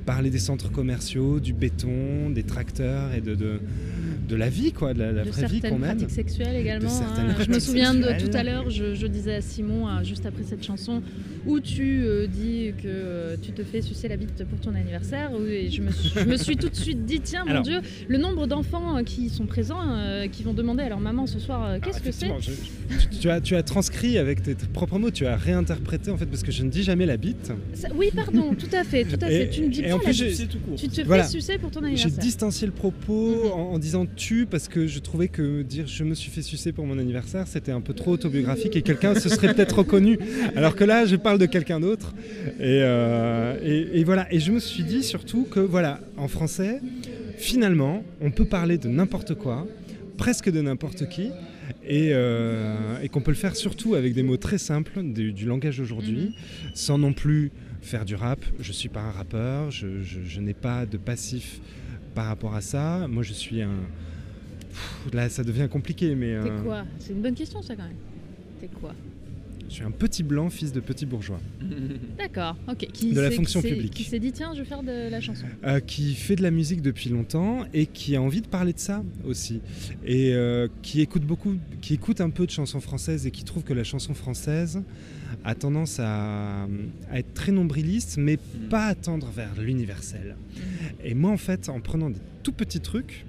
parler 0.06 0.30
des 0.30 0.40
centres 0.40 0.72
commerciaux, 0.72 1.40
du 1.40 1.54
béton, 1.54 2.30
des 2.30 2.44
tracteurs 2.44 3.14
et 3.14 3.22
de, 3.22 3.36
de, 3.36 3.62
de 4.28 4.36
la 4.36 4.50
vie, 4.50 4.72
quoi, 4.74 4.94
de 4.94 5.00
la, 5.00 5.12
la 5.12 5.24
de 5.24 5.30
vraie 5.30 5.48
vie 5.48 5.62
qu'on 5.62 5.78
mène. 5.80 5.92
pratiques 5.98 6.12
sexuelles 6.12 6.56
également. 6.56 6.90
certaines 6.90 7.30
hein. 7.32 7.36
Je 7.40 7.50
me 7.50 7.60
souviens 7.60 7.94
de 7.94 8.08
tout 8.20 8.36
à 8.36 8.44
l'heure, 8.44 8.70
je, 8.70 8.96
je 8.96 9.08
disais 9.08 9.36
à 9.36 9.42
Simon, 9.42 9.88
euh, 9.88 10.04
juste 10.04 10.26
après 10.26 10.44
cette 10.44 10.64
chanson, 10.66 11.02
où 11.46 11.60
tu 11.60 12.04
euh, 12.04 12.28
dis 12.28 12.74
que 12.82 12.88
euh, 12.88 13.36
tu 13.42 13.52
te 13.52 13.64
fais 13.64 13.82
sucer 13.82 14.08
la 14.08 14.18
bite 14.18 14.44
pour 14.50 14.60
ton 14.60 14.76
anniversaire. 14.76 15.32
où- 15.34 15.46
et 15.46 15.70
je, 15.70 15.82
me 15.82 15.92
suis, 15.92 16.10
je 16.18 16.26
me 16.26 16.38
suis 16.38 16.56
tout 16.58 16.70
de 16.70 16.76
suite 16.76 17.06
dit, 17.06 17.20
tiens, 17.22 17.44
mon. 17.46 17.62
Dieu, 17.62 17.80
le 18.08 18.18
nombre 18.18 18.48
d'enfants 18.48 18.98
euh, 18.98 19.04
qui 19.04 19.30
sont 19.30 19.46
présents, 19.46 19.82
euh, 19.88 20.28
qui 20.28 20.44
vont 20.44 20.54
demander 20.54 20.84
à 20.84 20.90
leur 20.90 21.00
maman 21.00 21.28
ce 21.28 21.40
soir, 21.40 21.64
euh, 21.66 21.80
qu'est-ce 21.84 22.02
que 22.02 22.12
c'est 22.12 22.28
tu, 23.10 23.18
tu 23.20 23.30
as, 23.30 23.42
tu 23.42 23.56
as 23.56 23.64
transcrit 23.64 24.18
avec 24.18 24.44
tes, 24.44 24.56
tes 24.56 24.66
propres 24.68 25.00
mots, 25.00 25.12
tu 25.12 25.26
as 25.26 25.36
réinterprété 25.36 26.12
en 26.12 26.18
fait, 26.18 26.26
parce 26.26 26.44
que 26.44 26.52
je 26.52 26.64
ne 26.64 26.70
dis 26.70 26.84
jamais 26.84 27.06
la 27.06 27.18
bite. 27.18 27.52
Ça- 27.74 27.88
Oui, 27.96 28.10
pardon, 28.16 28.54
tout 28.54 28.68
à 28.74 28.84
fait, 28.84 29.04
tout 29.06 29.18
à 29.22 29.30
Et- 29.32 29.40
fait. 29.46 29.50
Tu 29.50 29.62
ne 29.62 29.68
dis 29.70 29.82
et 29.82 29.90
pas 29.90 29.96
en 29.96 29.98
la 30.00 30.04
bite. 30.06 30.14
j'ai- 30.14 30.48
tout 30.48 30.60
court. 30.60 30.76
Tu 30.78 30.88
te 30.88 31.02
Voilà. 31.02 31.24
fais 31.24 31.30
sucer 31.30 31.58
pour 31.58 31.72
ton 31.72 31.80
J'ai 31.82 31.88
anniversaire. 31.88 32.18
distancié 32.24 32.68
le 32.68 32.74
propos 32.74 33.44
Mhm. 33.46 33.52
en, 33.52 33.72
en 33.74 33.80
disant 33.80 34.06
tu 34.16 34.46
parce 34.46 34.68
que 34.68 34.88
je 34.88 35.00
trouvais 35.00 35.28
que 35.28 35.62
dire 35.64 35.88
je 35.88 36.04
me 36.04 36.14
suis 36.16 36.30
fait 36.32 36.42
sucer 36.42 36.72
pour 36.72 36.86
mon 36.86 36.98
anniversaire 37.00 37.48
c'était 37.48 37.72
un 37.72 37.82
peu 37.82 37.94
trop 37.94 38.12
autobiographique 38.12 38.76
et 38.76 38.82
quelqu'un 38.82 39.16
se 39.16 39.30
serait 39.30 39.54
peut-être 39.54 39.80
reconnu. 39.80 40.18
Alors 40.56 40.76
que 40.76 40.84
là 40.84 41.06
je 41.06 41.16
parle 41.16 41.33
de 41.38 41.46
quelqu'un 41.46 41.80
d'autre. 41.80 42.14
Et, 42.60 42.82
euh, 42.82 43.58
et- 43.64 44.00
et 44.00 44.04
voilà. 44.04 44.32
Et 44.34 44.40
je 44.40 44.52
me 44.52 44.60
suis 44.60 44.84
dit 44.84 45.04
surtout 45.04 45.46
que 45.50 45.60
voilà, 45.60 46.00
en 46.18 46.28
français, 46.28 46.80
finalement, 47.38 48.04
on 48.22 48.32
peut 48.32 48.46
parler 48.46 48.78
de 48.78 48.88
n'importe 48.90 49.36
quoi, 49.36 49.68
presque 50.18 50.50
de 50.52 50.62
n'importe 50.62 51.08
qui. 51.10 51.32
Et, 51.88 52.10
euh, 52.12 53.00
et 53.02 53.10
qu'on 53.10 53.22
peut 53.22 53.32
le 53.32 53.38
faire 53.38 53.56
surtout 53.56 53.96
avec 53.96 54.14
des 54.14 54.24
mots 54.24 54.38
très 54.38 54.58
simples 54.58 55.02
du, 55.02 55.32
du 55.34 55.46
langage 55.46 55.78
d'aujourd'hui, 55.78 56.34
sans 56.74 56.98
non 56.98 57.14
plus 57.14 57.52
faire 57.82 58.06
du 58.06 58.16
rap. 58.16 58.44
Je 58.60 58.72
suis 58.72 58.90
pas 58.90 59.02
un 59.02 59.12
rappeur, 59.12 59.72
je, 59.72 60.02
je- 60.02 60.20
je 60.26 60.40
n'ai 60.42 60.54
pas 60.54 60.86
de 60.86 60.98
passif 60.98 61.60
par 62.16 62.26
rapport 62.26 62.54
à 62.56 62.62
ça. 62.62 63.08
Moi, 63.10 63.24
je 63.24 63.34
suis 63.34 63.62
un. 63.62 63.72
Pff, 64.70 65.14
Là, 65.14 65.30
ça 65.30 65.44
devient 65.44 65.68
compliqué, 65.72 66.16
mais 66.16 66.34
T'es 66.44 66.50
euh, 66.50 66.62
quoi? 66.64 66.84
C'est 67.00 67.14
une 67.14 67.22
bonne 67.22 67.36
question, 67.36 67.62
ça, 67.62 67.76
quand 67.76 67.84
même. 67.84 67.94
T'es 68.62 68.70
quoi? 68.80 68.94
Je 69.70 69.74
suis 69.76 69.84
un 69.84 69.92
petit 69.92 70.24
blanc, 70.24 70.50
fils 70.50 70.72
de 70.72 70.80
petit 70.80 71.06
bourgeois, 71.06 71.40
D'accord, 72.18 72.56
ok. 72.68 72.88
Qui 72.94 73.14
De 73.14 73.22
la 73.22 73.32
fonction 73.32 73.62
qui 73.62 73.70
publique. 73.70 73.94
Qui 73.94 74.04
s'est 74.04 74.20
dit, 74.20 74.32
tiens, 74.32 74.54
je 74.54 74.60
vais 74.60 74.66
faire 74.66 74.84
de 74.84 75.10
la 75.10 75.22
chanson. 75.22 75.46
euh, 75.66 75.80
qui 75.80 76.14
fait 76.16 76.36
de 76.36 76.44
la 76.44 76.52
musique 76.52 76.82
depuis 76.82 77.10
longtemps 77.10 77.66
et 77.74 77.86
qui 77.86 78.16
a 78.16 78.22
envie 78.22 78.42
de 78.42 78.48
parler 78.48 78.74
de 78.74 78.80
ça 78.80 79.04
aussi, 79.26 79.62
et 80.06 80.34
euh, 80.34 80.68
qui 80.82 81.02
écoute 81.02 81.24
beaucoup, 81.24 81.56
qui 81.82 81.94
écoute 81.96 82.22
un 82.22 82.30
peu 82.30 82.46
de 82.46 82.52
chansons 82.52 82.82
françaises 82.82 83.26
et 83.26 83.32
qui 83.32 83.44
trouve 83.44 83.64
que 83.64 83.74
la 83.74 83.84
chanson 83.84 84.14
française 84.14 84.82
a 85.44 85.56
tendance 85.56 86.00
à, 86.00 86.64
à 87.10 87.20
être 87.20 87.34
très 87.34 87.52
nombriliste, 87.52 88.18
mais 88.18 88.38
pas 88.70 88.86
à 88.86 88.96
tendre 88.96 89.28
vers 89.36 89.50
l'universel. 89.62 90.36
Et 91.04 91.16
moi, 91.16 91.32
en 91.32 91.38
fait, 91.38 91.70
en 91.70 91.80
prenant 91.82 92.10
des 92.10 92.20
tout 92.44 92.54
petits 92.54 92.80
trucs, 92.80 93.26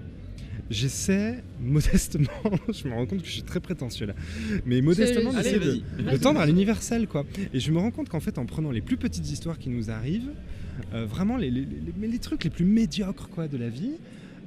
j'essaie 0.70 1.42
modestement, 1.60 2.28
je 2.72 2.88
me 2.88 2.94
rends 2.94 3.06
compte 3.06 3.20
que 3.22 3.26
je 3.28 3.32
suis 3.32 3.42
très 3.42 3.60
prétentieux 3.60 4.06
là, 4.06 4.14
mais 4.66 4.80
modestement 4.80 5.32
d'essayer 5.32 5.58
de, 5.58 6.16
tendre 6.18 6.40
à 6.40 6.46
l'universel 6.46 7.06
quoi. 7.06 7.24
Et 7.52 7.60
je 7.60 7.70
me 7.72 7.78
rends 7.78 7.90
compte 7.90 8.08
qu'en 8.08 8.20
fait, 8.20 8.38
en 8.38 8.46
prenant 8.46 8.70
les 8.70 8.80
plus 8.80 8.96
petites 8.96 9.30
histoires 9.30 9.58
qui 9.58 9.68
nous 9.70 9.90
arrivent, 9.90 10.30
euh, 10.92 11.06
vraiment 11.06 11.36
les, 11.36 11.50
les- 11.50 11.60
les- 11.62 11.94
mais 11.98 12.08
les 12.08 12.18
trucs 12.18 12.44
les 12.44 12.50
plus 12.50 12.64
médiocres 12.64 13.28
quoi 13.28 13.48
de 13.48 13.56
la 13.56 13.68
vie. 13.68 13.92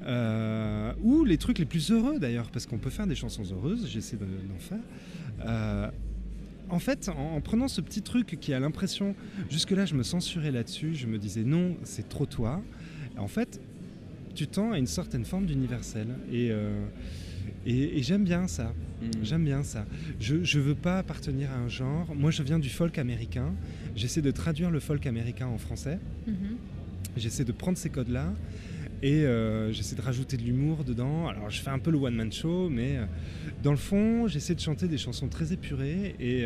euh, 0.05 0.93
ou 1.03 1.25
les 1.25 1.37
trucs 1.37 1.59
les 1.59 1.65
plus 1.65 1.91
heureux 1.91 2.19
d'ailleurs, 2.19 2.49
parce 2.51 2.65
qu'on 2.65 2.77
peut 2.77 2.89
faire 2.89 3.07
des 3.07 3.15
chansons 3.15 3.43
heureuses, 3.51 3.87
j'essaie 3.89 4.15
de- 4.17 4.25
d'en 4.25 4.59
faire. 4.59 4.79
Euh, 5.45 5.89
en 6.69 6.79
fait, 6.79 7.09
en, 7.09 7.35
en 7.35 7.41
prenant 7.41 7.67
ce 7.67 7.81
petit 7.81 8.01
truc 8.01 8.37
qui 8.39 8.53
a 8.53 8.59
l'impression, 8.59 9.15
jusque-là 9.49 9.85
je 9.85 9.95
me 9.95 10.03
censurais 10.03 10.51
là-dessus, 10.51 10.95
je 10.95 11.07
me 11.07 11.17
disais 11.17 11.43
non, 11.43 11.75
c'est 11.83 12.07
trop 12.09 12.25
toi. 12.25 12.61
En 13.17 13.27
fait, 13.27 13.59
tu 14.37 14.47
tends 14.47 14.71
à 14.71 14.77
une 14.77 14.87
certaine 14.87 15.25
forme 15.25 15.47
d'universel. 15.47 16.07
Et, 16.31 16.49
euh, 16.51 16.85
et, 17.65 17.97
et 17.97 18.03
j'aime 18.03 18.23
bien 18.23 18.47
ça. 18.47 18.71
J'aime 19.23 19.43
bien 19.43 19.63
ça. 19.63 19.85
Je 20.19 20.35
ne 20.35 20.63
veux 20.63 20.75
pas 20.75 20.99
appartenir 20.99 21.51
à 21.51 21.57
un 21.57 21.67
genre. 21.67 22.13
Moi, 22.15 22.29
je 22.31 22.43
viens 22.43 22.59
du 22.59 22.69
folk 22.69 22.97
américain. 22.99 23.53
J'essaie 23.95 24.21
de 24.21 24.31
traduire 24.31 24.69
le 24.69 24.79
folk 24.79 25.05
américain 25.07 25.47
en 25.47 25.57
français. 25.57 25.99
Mhm. 26.27 26.57
J'essaie 27.17 27.43
de 27.43 27.51
prendre 27.51 27.77
ces 27.77 27.89
codes-là. 27.89 28.33
Et 29.03 29.25
euh, 29.25 29.71
j'essaie 29.73 29.95
de 29.95 30.01
rajouter 30.01 30.37
de 30.37 30.43
l'humour 30.43 30.83
dedans. 30.83 31.27
Alors, 31.27 31.49
je 31.49 31.59
fais 31.61 31.69
un 31.69 31.79
peu 31.79 31.91
le 31.91 31.97
one-man 31.97 32.31
show, 32.31 32.69
mais 32.69 32.97
euh, 32.97 33.05
dans 33.63 33.71
le 33.71 33.77
fond, 33.77 34.27
j'essaie 34.27 34.55
de 34.55 34.59
chanter 34.59 34.87
des 34.87 34.97
chansons 34.97 35.27
très 35.27 35.53
épurées 35.53 36.15
et, 36.19 36.45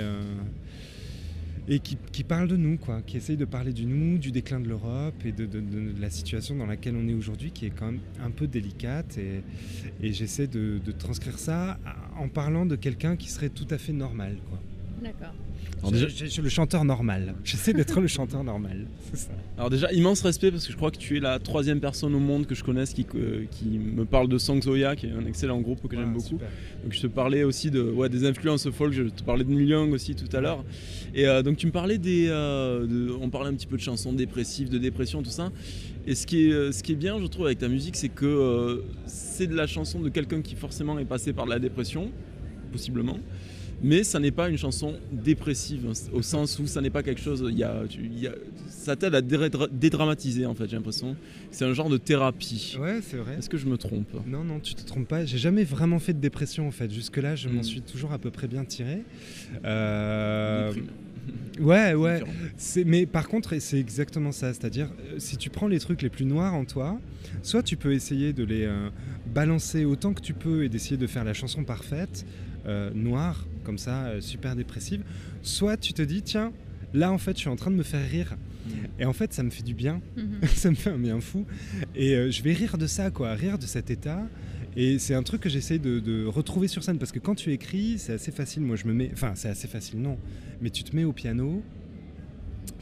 et 1.67 1.79
qui, 1.79 1.97
qui 2.11 2.23
parlent 2.23 2.47
de 2.47 2.57
nous, 2.57 2.77
quoi. 2.77 3.01
Qui 3.01 3.17
essayent 3.17 3.37
de 3.37 3.45
parler 3.45 3.73
du 3.73 3.85
nous, 3.85 4.17
du 4.17 4.31
déclin 4.31 4.59
de 4.59 4.67
l'Europe 4.67 5.15
et 5.25 5.31
de, 5.31 5.45
de- 5.45 5.61
la 5.99 6.09
situation 6.09 6.55
dans 6.55 6.65
laquelle 6.65 6.95
on 6.95 7.07
est 7.07 7.13
aujourd'hui, 7.13 7.51
qui 7.51 7.65
est 7.67 7.69
quand 7.71 7.85
même 7.87 8.01
un 8.19 8.31
peu 8.31 8.47
délicate. 8.47 9.17
Et, 9.17 9.43
et 10.01 10.13
j'essaie 10.13 10.47
de 10.47 10.79
transcrire 10.91 11.37
ça 11.39 11.79
en 12.17 12.27
parlant 12.29 12.65
de 12.65 12.75
quelqu'un 12.75 13.15
qui 13.15 13.29
serait 13.29 13.49
tout 13.49 13.67
à 13.69 13.77
fait 13.77 13.93
normal, 13.93 14.37
quoi. 14.49 14.61
D'accord. 15.01 15.33
Je- 15.91 15.97
je- 16.09 16.25
je 16.25 16.25
suis 16.27 16.41
le 16.43 16.49
chanteur 16.49 16.85
normal. 16.85 17.33
J'essaie 17.43 17.73
d'être 17.73 17.99
le 17.99 18.07
chanteur 18.07 18.43
normal. 18.43 18.85
C'est 19.11 19.17
ça. 19.21 19.31
Alors 19.57 19.71
déjà, 19.71 19.91
immense 19.91 20.21
respect 20.21 20.51
parce 20.51 20.65
que 20.67 20.71
je 20.71 20.77
crois 20.77 20.91
que 20.91 20.97
tu 20.97 21.17
es 21.17 21.19
la 21.19 21.39
troisième 21.39 21.79
personne 21.79 22.13
au 22.13 22.19
monde 22.19 22.45
que 22.45 22.53
je 22.53 22.63
connaisse 22.63 22.93
qui, 22.93 23.05
euh, 23.15 23.45
qui 23.49 23.79
me 23.79 24.05
parle 24.05 24.27
de 24.29 24.37
Song 24.37 24.61
Zoya, 24.61 24.95
qui 24.95 25.07
est 25.07 25.11
un 25.11 25.25
excellent 25.25 25.59
groupe 25.59 25.87
que 25.87 25.95
j'aime 25.95 26.09
Ah, 26.11 26.13
beaucoup. 26.13 26.27
super. 26.27 26.47
Donc 26.83 26.93
je 26.93 27.01
te 27.01 27.07
parlais 27.07 27.43
aussi 27.43 27.71
de, 27.71 27.81
ouais, 27.81 28.09
des 28.09 28.25
influences 28.27 28.69
folk, 28.69 28.93
je 28.93 29.03
te 29.03 29.23
parlais 29.23 29.43
de 29.43 29.49
Neil 29.49 29.69
Young 29.69 29.91
aussi 29.91 30.13
tout 30.13 30.29
à 30.35 30.39
l'heure. 30.39 30.63
Et 31.15 31.27
euh, 31.27 31.41
donc 31.41 31.57
tu 31.57 31.65
me 31.65 31.71
parlais 31.71 31.97
des... 31.97 32.27
euh, 32.29 32.85
de- 32.85 33.11
on 33.19 33.29
parlait 33.31 33.49
un 33.49 33.55
petit 33.55 33.67
peu 33.67 33.77
de 33.77 33.81
chansons 33.81 34.13
dépressives, 34.13 34.69
de 34.69 34.77
dépression, 34.77 35.23
tout 35.23 35.31
ça. 35.31 35.51
Et 36.05 36.13
ce 36.13 36.27
qui 36.27 36.45
est, 36.45 36.71
ce 36.71 36.83
qui 36.83 36.91
est 36.91 36.95
bien, 36.95 37.19
je 37.19 37.25
trouve, 37.25 37.47
avec 37.47 37.57
ta 37.57 37.67
musique, 37.67 37.95
c'est 37.95 38.09
que 38.09 38.25
euh, 38.27 38.81
c'est 39.07 39.47
de 39.47 39.55
la 39.55 39.65
chanson 39.65 39.99
de 39.99 40.09
quelqu'un 40.09 40.41
qui 40.43 40.53
forcément 40.55 40.99
est 40.99 41.05
passé 41.05 41.33
par 41.33 41.45
de 41.45 41.49
la 41.51 41.59
dépression, 41.59 42.11
possiblement. 42.71 43.17
Mais 43.83 44.03
ça 44.03 44.19
n'est 44.19 44.31
pas 44.31 44.47
une 44.49 44.57
chanson 44.57 44.93
dépressive, 45.11 45.87
au 46.13 46.21
sens 46.21 46.59
où 46.59 46.67
ça 46.67 46.81
n'est 46.81 46.89
pas 46.91 47.01
quelque 47.03 47.21
chose... 47.21 47.43
Y 47.51 47.63
a, 47.63 47.83
y 48.19 48.27
a- 48.27 48.35
ça 48.69 48.95
t'aide 48.95 49.13
à 49.15 49.21
dédra- 49.21 49.69
dédramatiser, 49.71 50.45
en 50.45 50.53
fait, 50.55 50.67
j'ai 50.69 50.75
l'impression. 50.75 51.15
C'est 51.51 51.65
un 51.65 51.73
genre 51.73 51.89
de 51.89 51.97
thérapie. 51.97 52.77
Ouais, 52.79 52.99
c'est 53.01 53.17
vrai. 53.17 53.35
Est-ce 53.37 53.49
que 53.49 53.57
je 53.57 53.65
me 53.67 53.77
trompe? 53.77 54.07
Non, 54.27 54.43
non, 54.43 54.59
tu 54.59 54.73
te 54.75 54.83
trompes 54.85 55.07
pas. 55.07 55.25
J'ai 55.25 55.37
jamais 55.37 55.63
vraiment 55.63 55.99
fait 55.99 56.13
de 56.13 56.19
dépression 56.19 56.67
en 56.67 56.71
fait. 56.71 56.91
Jusque-là, 56.91 57.35
je 57.35 57.49
m'en 57.49 57.59
Mm. 57.61 57.63
suis 57.63 57.81
toujours 57.81 58.11
à 58.11 58.17
peu 58.19 58.31
près 58.31 58.47
bien 58.47 58.63
tiré. 58.65 59.03
Euh. 59.65 60.73
Ouais, 61.59 61.93
ouais. 61.93 62.21
Mais 62.85 63.05
par 63.05 63.27
contre, 63.27 63.53
c'est 63.59 63.79
exactement 63.79 64.31
ça. 64.31 64.53
C'est-à-dire, 64.53 64.87
euh, 65.11 65.19
si 65.19 65.37
tu 65.37 65.49
prends 65.49 65.67
les 65.67 65.79
trucs 65.79 66.01
les 66.01 66.09
plus 66.09 66.25
noirs 66.25 66.53
en 66.55 66.65
toi, 66.65 66.99
soit 67.43 67.61
tu 67.61 67.77
peux 67.77 67.93
essayer 67.93 68.33
de 68.33 68.43
les 68.43 68.63
euh, 68.63 68.89
balancer 69.33 69.85
autant 69.85 70.13
que 70.13 70.21
tu 70.21 70.33
peux 70.33 70.63
et 70.63 70.69
d'essayer 70.69 70.97
de 70.97 71.07
faire 71.07 71.23
la 71.23 71.33
chanson 71.33 71.63
parfaite, 71.63 72.25
euh, 72.65 72.91
noire, 72.93 73.45
comme 73.63 73.77
ça, 73.77 74.05
euh, 74.05 74.21
super 74.21 74.55
dépressive. 74.55 75.03
Soit 75.41 75.77
tu 75.77 75.93
te 75.93 76.01
dis, 76.01 76.21
tiens, 76.21 76.51
là 76.93 77.11
en 77.11 77.17
fait, 77.17 77.33
je 77.33 77.39
suis 77.39 77.49
en 77.49 77.55
train 77.55 77.71
de 77.71 77.75
me 77.75 77.83
faire 77.83 78.07
rire. 78.07 78.35
Et 78.99 79.05
en 79.05 79.13
fait, 79.13 79.33
ça 79.33 79.43
me 79.43 79.49
fait 79.49 79.63
du 79.63 79.73
bien. 79.73 80.01
Mhm. 80.15 80.47
ça 80.47 80.69
me 80.69 80.75
fait 80.75 80.91
un 80.91 80.99
bien 80.99 81.19
fou. 81.19 81.45
Et 81.95 82.15
euh, 82.15 82.31
je 82.31 82.43
vais 82.43 82.53
rire 82.53 82.77
de 82.77 82.87
ça, 82.87 83.09
quoi, 83.09 83.33
rire 83.33 83.57
de 83.57 83.65
cet 83.65 83.89
état. 83.89 84.21
Et 84.77 84.99
c'est 84.99 85.15
un 85.15 85.23
truc 85.23 85.41
que 85.41 85.49
j'essaie 85.49 85.79
de, 85.79 85.99
de 85.99 86.25
retrouver 86.25 86.67
sur 86.67 86.83
scène 86.83 86.97
parce 86.97 87.11
que 87.11 87.19
quand 87.19 87.35
tu 87.35 87.51
écris, 87.51 87.97
c'est 87.97 88.13
assez 88.13 88.31
facile. 88.31 88.63
Moi, 88.63 88.75
je 88.75 88.85
me 88.85 88.93
mets. 88.93 89.09
Enfin, 89.13 89.33
c'est 89.35 89.49
assez 89.49 89.67
facile, 89.67 90.01
non. 90.01 90.17
Mais 90.61 90.69
tu 90.69 90.83
te 90.83 90.95
mets 90.95 91.03
au 91.03 91.11
piano, 91.11 91.61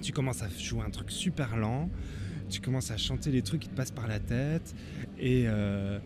tu 0.01 0.11
commences 0.11 0.43
à 0.43 0.49
jouer 0.49 0.81
un 0.85 0.89
truc 0.89 1.11
super 1.11 1.57
lent, 1.57 1.89
tu 2.49 2.61
commences 2.61 2.91
à 2.91 2.97
chanter 2.97 3.31
les 3.31 3.41
trucs 3.41 3.61
qui 3.61 3.69
te 3.69 3.75
passent 3.75 3.91
par 3.91 4.07
la 4.07 4.19
tête. 4.19 4.75
Et 5.19 5.45
euh, 5.47 5.99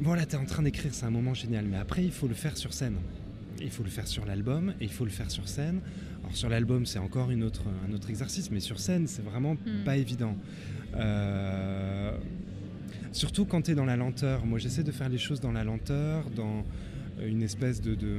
voilà, 0.00 0.26
tu 0.26 0.34
es 0.36 0.38
en 0.38 0.44
train 0.44 0.62
d'écrire, 0.62 0.92
c'est 0.94 1.06
un 1.06 1.10
moment 1.10 1.34
génial. 1.34 1.64
Mais 1.66 1.76
après, 1.76 2.04
il 2.04 2.10
faut 2.12 2.28
le 2.28 2.34
faire 2.34 2.56
sur 2.56 2.72
scène. 2.72 2.96
Il 3.60 3.70
faut 3.70 3.84
le 3.84 3.90
faire 3.90 4.08
sur 4.08 4.24
l'album 4.26 4.70
et 4.80 4.84
il 4.84 4.90
faut 4.92 5.04
le 5.04 5.10
faire 5.10 5.30
sur 5.30 5.46
scène. 5.48 5.80
Alors 6.22 6.34
sur 6.36 6.48
l'album, 6.48 6.86
c'est 6.86 6.98
encore 6.98 7.30
une 7.30 7.42
autre, 7.44 7.64
un 7.88 7.92
autre 7.92 8.10
exercice, 8.10 8.50
mais 8.50 8.60
sur 8.60 8.80
scène, 8.80 9.06
c'est 9.06 9.22
vraiment 9.22 9.54
Hmm. 9.54 9.84
pas 9.84 9.96
évident. 9.96 10.36
Euh, 10.96 12.12
surtout 13.12 13.44
quand 13.44 13.62
tu 13.62 13.72
es 13.72 13.74
dans 13.74 13.84
la 13.84 13.96
lenteur. 13.96 14.44
Moi, 14.46 14.58
j'essaie 14.58 14.82
de 14.82 14.92
faire 14.92 15.08
les 15.08 15.18
choses 15.18 15.40
dans 15.40 15.52
la 15.52 15.64
lenteur, 15.64 16.30
dans 16.30 16.64
une 17.24 17.42
espèce 17.42 17.80
de... 17.80 17.94
de- 17.94 18.18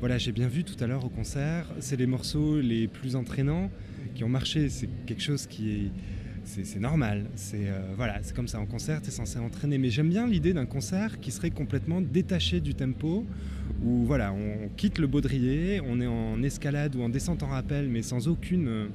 Voilà, 0.00 0.18
j'ai 0.18 0.32
bien 0.32 0.48
vu 0.48 0.64
tout 0.64 0.82
à 0.82 0.86
l'heure 0.86 1.04
au 1.04 1.08
concert, 1.10 1.66
c'est 1.80 1.96
les 1.96 2.06
morceaux 2.06 2.60
les 2.60 2.88
plus 2.88 3.14
entraînants 3.16 3.70
qui 4.14 4.24
ont 4.24 4.28
marché. 4.28 4.68
C'est 4.70 4.88
quelque 5.06 5.22
chose 5.22 5.46
qui 5.46 5.70
est... 5.70 5.90
C'est 6.44 6.64
c'est 6.66 6.78
normal, 6.78 7.24
c'est 7.36 7.68
euh, 7.68 7.80
voilà, 7.96 8.18
c'est 8.22 8.34
comme 8.34 8.48
ça. 8.48 8.60
En 8.60 8.66
concert, 8.66 9.00
es 9.06 9.10
censé 9.10 9.38
entraîner. 9.38 9.78
Mais 9.78 9.90
j'aime 9.90 10.10
bien 10.10 10.26
l'idée 10.26 10.52
d'un 10.52 10.66
concert 10.66 11.18
qui 11.20 11.30
serait 11.30 11.50
complètement 11.50 12.00
détaché 12.00 12.60
du 12.60 12.74
tempo, 12.74 13.24
où 13.82 14.04
voilà, 14.04 14.32
on 14.32 14.68
quitte 14.76 14.98
le 14.98 15.06
baudrier, 15.06 15.80
on 15.80 16.00
est 16.00 16.06
en 16.06 16.42
escalade 16.42 16.96
ou 16.96 17.02
en 17.02 17.08
descente 17.08 17.42
en 17.42 17.48
rappel, 17.48 17.88
mais 17.88 18.02
sans 18.02 18.28
aucune, 18.28 18.68
euh, 18.68 18.86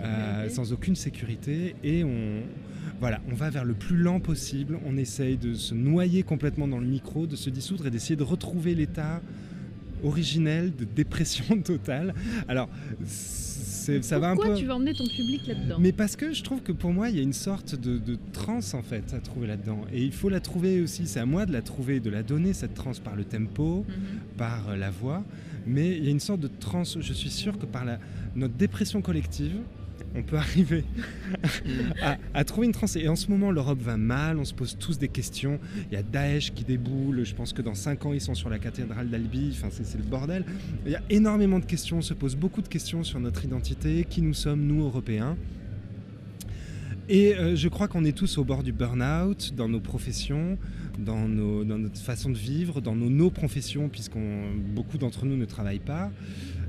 euh, 0.00 0.42
Sécurité. 0.42 0.54
sans 0.54 0.72
aucune 0.72 0.96
sécurité, 0.96 1.76
et 1.82 2.04
on, 2.04 2.42
voilà, 3.00 3.20
on 3.30 3.34
va 3.34 3.48
vers 3.48 3.64
le 3.64 3.74
plus 3.74 3.96
lent 3.96 4.20
possible. 4.20 4.78
On 4.84 4.96
essaye 4.98 5.38
de 5.38 5.54
se 5.54 5.74
noyer 5.74 6.22
complètement 6.22 6.68
dans 6.68 6.78
le 6.78 6.86
micro, 6.86 7.26
de 7.26 7.36
se 7.36 7.48
dissoudre 7.48 7.86
et 7.86 7.90
d'essayer 7.90 8.16
de 8.16 8.22
retrouver 8.22 8.74
l'état 8.74 9.22
originel 10.04 10.74
de 10.76 10.84
dépression 10.84 11.60
totale. 11.62 12.14
Alors, 12.48 12.68
c'est- 13.80 14.02
ça 14.02 14.18
va 14.18 14.30
un 14.30 14.34
Pourquoi 14.36 14.54
tu 14.54 14.66
vas 14.66 14.76
emmener 14.76 14.94
ton 14.94 15.06
public 15.06 15.46
là-dedans? 15.46 15.76
Mais 15.80 15.92
parce 15.92 16.16
que 16.16 16.32
je 16.32 16.42
trouve 16.42 16.62
que 16.62 16.72
pour 16.72 16.92
moi, 16.92 17.08
il 17.10 17.16
y 17.16 17.18
a 17.18 17.22
une 17.22 17.32
sorte 17.32 17.74
de, 17.74 17.98
de 17.98 18.18
transe 18.32 18.74
en 18.74 18.82
fait 18.82 19.12
à 19.14 19.20
trouver 19.20 19.46
là-dedans. 19.46 19.80
Et 19.92 20.02
il 20.04 20.12
faut 20.12 20.28
la 20.28 20.40
trouver 20.40 20.80
aussi, 20.80 21.06
c'est 21.06 21.20
à 21.20 21.26
moi 21.26 21.46
de 21.46 21.52
la 21.52 21.62
trouver, 21.62 22.00
de 22.00 22.10
la 22.10 22.22
donner 22.22 22.52
cette 22.52 22.74
transe 22.74 22.98
par 23.00 23.16
le 23.16 23.24
tempo, 23.24 23.84
Mhm. 23.88 23.94
par 24.36 24.68
euh, 24.70 24.76
la 24.76 24.90
voix. 24.90 25.24
Mais 25.66 25.96
il 25.96 26.04
y 26.04 26.08
a 26.08 26.10
une 26.10 26.20
sorte 26.20 26.40
de 26.40 26.48
transe, 26.48 26.98
je 27.00 27.12
suis 27.12 27.30
sûr 27.30 27.58
que 27.58 27.66
par 27.66 27.84
la, 27.84 27.98
notre 28.34 28.54
dépression 28.54 29.02
collective, 29.02 29.56
on 30.14 30.22
peut 30.22 30.36
arriver 30.36 30.84
à, 32.34 32.44
trouver 32.44 32.66
une 32.66 32.72
transe. 32.72 32.96
Et 32.96 33.08
en 33.08 33.16
ce 33.16 33.28
moment, 33.28 33.50
l'Europe 33.50 33.80
va 33.80 33.96
mal, 33.96 34.38
on 34.38 34.44
se 34.44 34.54
pose 34.54 34.76
tous 34.78 34.98
des 34.98 35.08
questions. 35.08 35.58
Il 35.90 35.94
y 35.94 35.96
a 35.96 36.02
Daesh 36.02 36.52
qui 36.52 36.64
déboule, 36.64 37.24
je 37.24 37.34
pense 37.34 37.52
que 37.52 37.62
dans 37.62 37.74
5 37.74 38.06
ans, 38.06 38.12
ils 38.12 38.20
sont 38.20 38.34
sur 38.34 38.50
la 38.50 38.58
cathédrale 38.58 39.08
d'Albi, 39.08 39.50
enfin, 39.52 39.68
c'est 39.70 39.98
le 39.98 40.04
bordel. 40.04 40.44
Il 40.84 40.92
y 40.92 40.96
a 40.96 41.02
énormément 41.10 41.58
de 41.58 41.64
questions, 41.64 41.98
on 41.98 42.02
se 42.02 42.14
pose 42.14 42.36
beaucoup 42.36 42.62
de 42.62 42.68
questions 42.68 43.04
sur 43.04 43.20
notre 43.20 43.44
identité, 43.44 44.06
qui 44.08 44.22
nous 44.22 44.34
sommes, 44.34 44.66
nous, 44.66 44.82
Européens. 44.84 45.36
Et 47.08 47.34
euh, 47.34 47.56
je 47.56 47.68
crois 47.68 47.88
qu'on 47.88 48.04
est 48.04 48.16
tous 48.16 48.38
au 48.38 48.44
bord 48.44 48.62
du 48.62 48.72
burn-out 48.72 49.52
dans 49.56 49.68
nos 49.68 49.80
professions, 49.80 50.56
dans, 50.96 51.26
nos- 51.28 51.64
notre 51.64 51.98
façon 52.00 52.30
de 52.30 52.36
vivre, 52.36 52.80
dans 52.80 52.94
nos, 52.94 53.10
nos 53.10 53.30
professions, 53.30 53.88
puisqu'on 53.88 54.52
beaucoup 54.74 54.96
d'entre 54.96 55.26
nous 55.26 55.36
ne 55.36 55.44
travaillent 55.44 55.80
pas. 55.80 56.12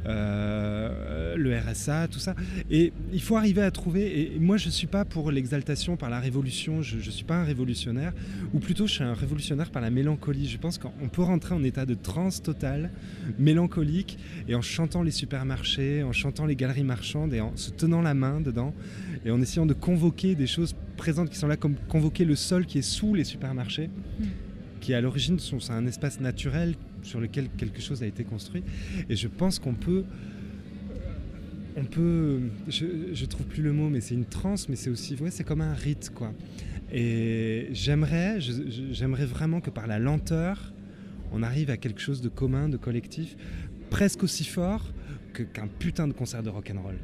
Euh, 0.06 1.36
le 1.36 1.58
RSA, 1.58 2.08
tout 2.08 2.20
ça. 2.20 2.36
Et 2.70 2.92
il 3.14 3.22
faut 3.22 3.38
arriver 3.38 3.62
à 3.62 3.72
trouver. 3.72 4.22
Et 4.22 4.40
moi, 4.40 4.58
je 4.58 4.68
ne 4.68 4.72
suis 4.72 4.88
pas 4.88 5.06
pour 5.06 5.32
l'exaltation 5.32 5.98
par 5.98 6.10
la 6.10 6.20
révolution. 6.20 6.82
Je 6.82 6.98
ne 6.98 7.02
suis 7.02 7.24
pas 7.24 7.36
un 7.36 7.44
révolutionnaire. 7.44 8.14
Ou 8.54 8.60
plutôt, 8.60 8.88
je 8.88 8.94
suis 8.94 9.04
un 9.04 9.14
révolutionnaire 9.14 9.70
par 9.70 9.82
la 9.82 9.90
mélancolie. 9.90 10.48
Je 10.48 10.58
pense 10.58 10.78
qu'on 10.78 11.10
peut 11.12 11.22
rentrer 11.22 11.56
en 11.56 11.64
état 11.64 11.86
de 11.86 11.94
transe 11.94 12.42
totale, 12.42 12.92
mélancolique, 13.40 14.18
et 14.48 14.56
en 14.56 14.62
chantant 14.62 15.04
les 15.04 15.12
supermarchés, 15.12 16.04
en 16.04 16.12
chantant 16.14 16.46
les 16.46 16.56
galeries 16.56 16.84
marchandes, 16.84 17.34
et 17.34 17.42
en 17.42 17.56
se 17.56 17.72
tenant 17.72 18.02
la 18.02 18.14
main 18.14 18.42
dedans, 18.42 18.74
et 19.26 19.32
en 19.32 19.42
essayant 19.42 19.66
de 19.66 19.74
convoquer 19.74 20.36
des 20.36 20.48
choses 20.48 20.76
présentes 20.98 21.30
qui 21.30 21.38
sont 21.38 21.48
là, 21.48 21.58
comme 21.58 21.76
convoquer 21.88 22.26
le 22.26 22.36
sol 22.36 22.66
qui 22.66 22.80
est 22.80 22.84
sous 22.84 23.14
les 23.14 23.24
supermarchés, 23.24 23.90
Mm. 24.20 24.24
qui 24.82 24.94
à 24.94 25.02
l'origine 25.02 25.40
sont 25.40 25.72
un 25.72 25.86
espace 25.86 26.20
naturel 26.20 26.76
sur 27.04 27.20
lequel 27.20 27.50
quelque 27.58 27.82
chose 27.82 28.04
a 28.04 28.08
été 28.08 28.24
construit. 28.24 28.64
Et 29.10 29.16
je 29.16 29.28
pense 29.28 29.60
qu'on 29.60 29.74
peut 29.74 30.04
on 31.78 31.86
peut, 31.86 32.40
je, 32.68 32.86
je 33.14 33.26
trouve 33.26 33.46
plus 33.46 33.64
le 33.64 33.72
mot, 33.72 33.90
mais 33.90 34.02
c'est 34.02 34.14
une 34.16 34.26
transe, 34.26 34.68
mais 34.68 34.76
c'est 34.76 34.90
aussi, 34.90 35.16
ouais, 35.16 35.32
c'est 35.32 35.44
comme 35.44 35.62
un 35.62 35.74
rite, 35.74 36.12
quoi. 36.14 36.34
Et 36.92 37.70
j'aimerais, 37.72 38.40
j'aimerais 38.42 39.26
vraiment 39.26 39.62
que 39.62 39.70
par 39.70 39.88
la 39.88 39.98
lenteur, 39.98 40.74
on 41.32 41.44
arrive 41.44 41.70
à 41.70 41.78
quelque 41.78 42.02
chose 42.02 42.22
de 42.22 42.28
commun, 42.28 42.68
de 42.68 42.78
collectif, 42.78 43.38
presque 43.90 44.24
aussi 44.24 44.44
fort 44.44 44.92
qu'un 45.54 45.68
putain 45.68 46.08
de 46.08 46.14
concert 46.14 46.44
de 46.44 46.50
rock'n'roll, 46.50 46.98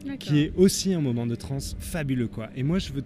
D'accord. 0.00 0.18
qui 0.18 0.40
est 0.40 0.52
aussi 0.56 0.92
un 0.92 1.00
moment 1.00 1.26
de 1.26 1.36
transe 1.36 1.76
fabuleux, 1.78 2.26
quoi. 2.26 2.50
Et 2.56 2.64
moi, 2.64 2.80
je 2.80 2.92
veux 2.92 3.04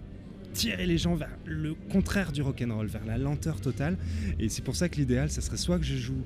tirer 0.55 0.85
les 0.87 0.97
gens 0.97 1.15
vers 1.15 1.29
le 1.45 1.75
contraire 1.91 2.31
du 2.31 2.41
rock'n'roll, 2.41 2.87
vers 2.87 3.05
la 3.05 3.17
lenteur 3.17 3.59
totale. 3.61 3.97
Et 4.39 4.49
c'est 4.49 4.63
pour 4.63 4.75
ça 4.75 4.89
que 4.89 4.95
l'idéal, 4.95 5.29
ce 5.29 5.41
serait 5.41 5.57
soit 5.57 5.77
que 5.77 5.85
je 5.85 5.95
joue 5.97 6.23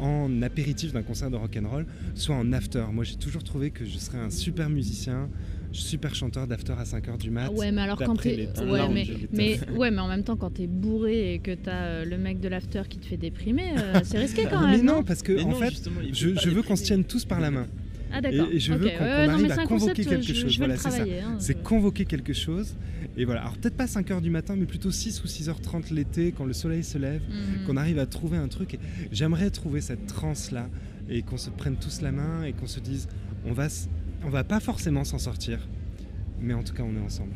en 0.00 0.42
apéritif 0.42 0.92
d'un 0.92 1.02
concert 1.02 1.30
de 1.30 1.36
rock'n'roll, 1.36 1.84
soit 2.14 2.34
en 2.36 2.52
after. 2.52 2.84
Moi, 2.92 3.04
j'ai 3.04 3.16
toujours 3.16 3.44
trouvé 3.44 3.70
que 3.70 3.84
je 3.84 3.98
serais 3.98 4.18
un 4.18 4.30
super 4.30 4.68
musicien, 4.70 5.28
super 5.72 6.14
chanteur 6.14 6.46
d'after 6.46 6.72
à 6.72 6.84
5h 6.84 7.18
du 7.18 7.30
mat. 7.30 7.48
Ouais, 7.52 7.72
mais 7.72 7.82
alors 7.82 7.98
quand 7.98 8.16
t'es. 8.16 8.48
Ouais, 8.64 8.88
mais, 8.88 9.06
mais, 9.32 9.60
ouais, 9.76 9.90
mais 9.90 10.00
en 10.00 10.08
même 10.08 10.22
temps, 10.22 10.36
quand 10.36 10.50
t'es 10.50 10.66
bourré 10.68 11.34
et 11.34 11.38
que 11.40 11.54
t'as 11.54 11.84
euh, 11.84 12.04
le 12.04 12.16
mec 12.16 12.40
de 12.40 12.48
l'after 12.48 12.82
qui 12.88 12.98
te 12.98 13.06
fait 13.06 13.16
déprimer, 13.16 13.72
euh, 13.76 14.00
c'est 14.04 14.18
risqué 14.18 14.46
quand 14.50 14.60
mais 14.60 14.76
même. 14.78 14.86
non, 14.86 15.02
parce 15.02 15.22
que 15.22 15.32
Mais 15.32 15.42
en 15.42 15.48
non, 15.50 15.58
fait, 15.58 15.88
je, 16.12 16.28
je 16.34 16.50
veux 16.50 16.62
qu'on 16.62 16.76
se 16.76 16.84
tienne 16.84 17.04
tous 17.04 17.24
par 17.24 17.40
la 17.40 17.50
main. 17.50 17.66
Ah 18.12 18.20
d'accord. 18.20 18.48
Et- 18.52 18.56
et 18.56 18.60
je 18.60 18.72
veux 18.72 18.78
qu'on- 18.78 18.84
ouais, 19.04 19.28
arrive 19.28 19.50
à 19.52 19.56
convoquer 19.66 19.66
concept, 20.04 20.08
quelque 20.08 20.22
je- 20.26 20.34
chose. 20.34 20.52
Je 20.52 20.58
Voilà, 20.58 20.76
c'est 20.76 20.90
ça. 20.90 21.02
hein, 21.02 21.36
C'est 21.38 21.62
convoquer 21.62 22.04
quelque 22.04 22.32
chose. 22.32 22.74
Et 23.16 23.24
voilà. 23.24 23.42
Alors 23.42 23.56
peut-être 23.56 23.76
pas 23.76 23.86
5h 23.86 24.20
du 24.20 24.30
matin, 24.30 24.54
mais 24.56 24.66
plutôt 24.66 24.90
6 24.90 25.22
ou 25.22 25.26
6h30 25.26 25.90
l'été, 25.90 26.32
quand 26.32 26.44
le 26.44 26.52
soleil 26.52 26.82
se 26.84 26.98
lève, 26.98 27.22
Mhm. 27.28 27.66
qu'on 27.66 27.76
arrive 27.76 27.98
à 27.98 28.06
trouver 28.06 28.36
un 28.38 28.48
truc. 28.48 28.74
Et 28.74 28.78
J'aimerais 29.12 29.50
trouver 29.50 29.80
cette 29.80 30.06
transe-là, 30.06 30.68
et 31.08 31.22
qu'on 31.22 31.36
se 31.36 31.50
prenne 31.50 31.76
tous 31.76 32.00
la 32.02 32.12
main, 32.12 32.44
et 32.44 32.52
qu'on 32.52 32.66
se 32.66 32.80
dise, 32.80 33.08
on 33.46 33.52
va, 33.52 33.66
s- 33.66 33.88
on 34.24 34.30
va 34.30 34.42
pas 34.44 34.58
forcément 34.60 35.04
s'en 35.04 35.18
sortir, 35.18 35.58
mais 36.40 36.54
en 36.54 36.62
tout 36.62 36.72
cas, 36.74 36.82
on 36.82 36.96
est 36.96 37.04
ensemble. 37.04 37.32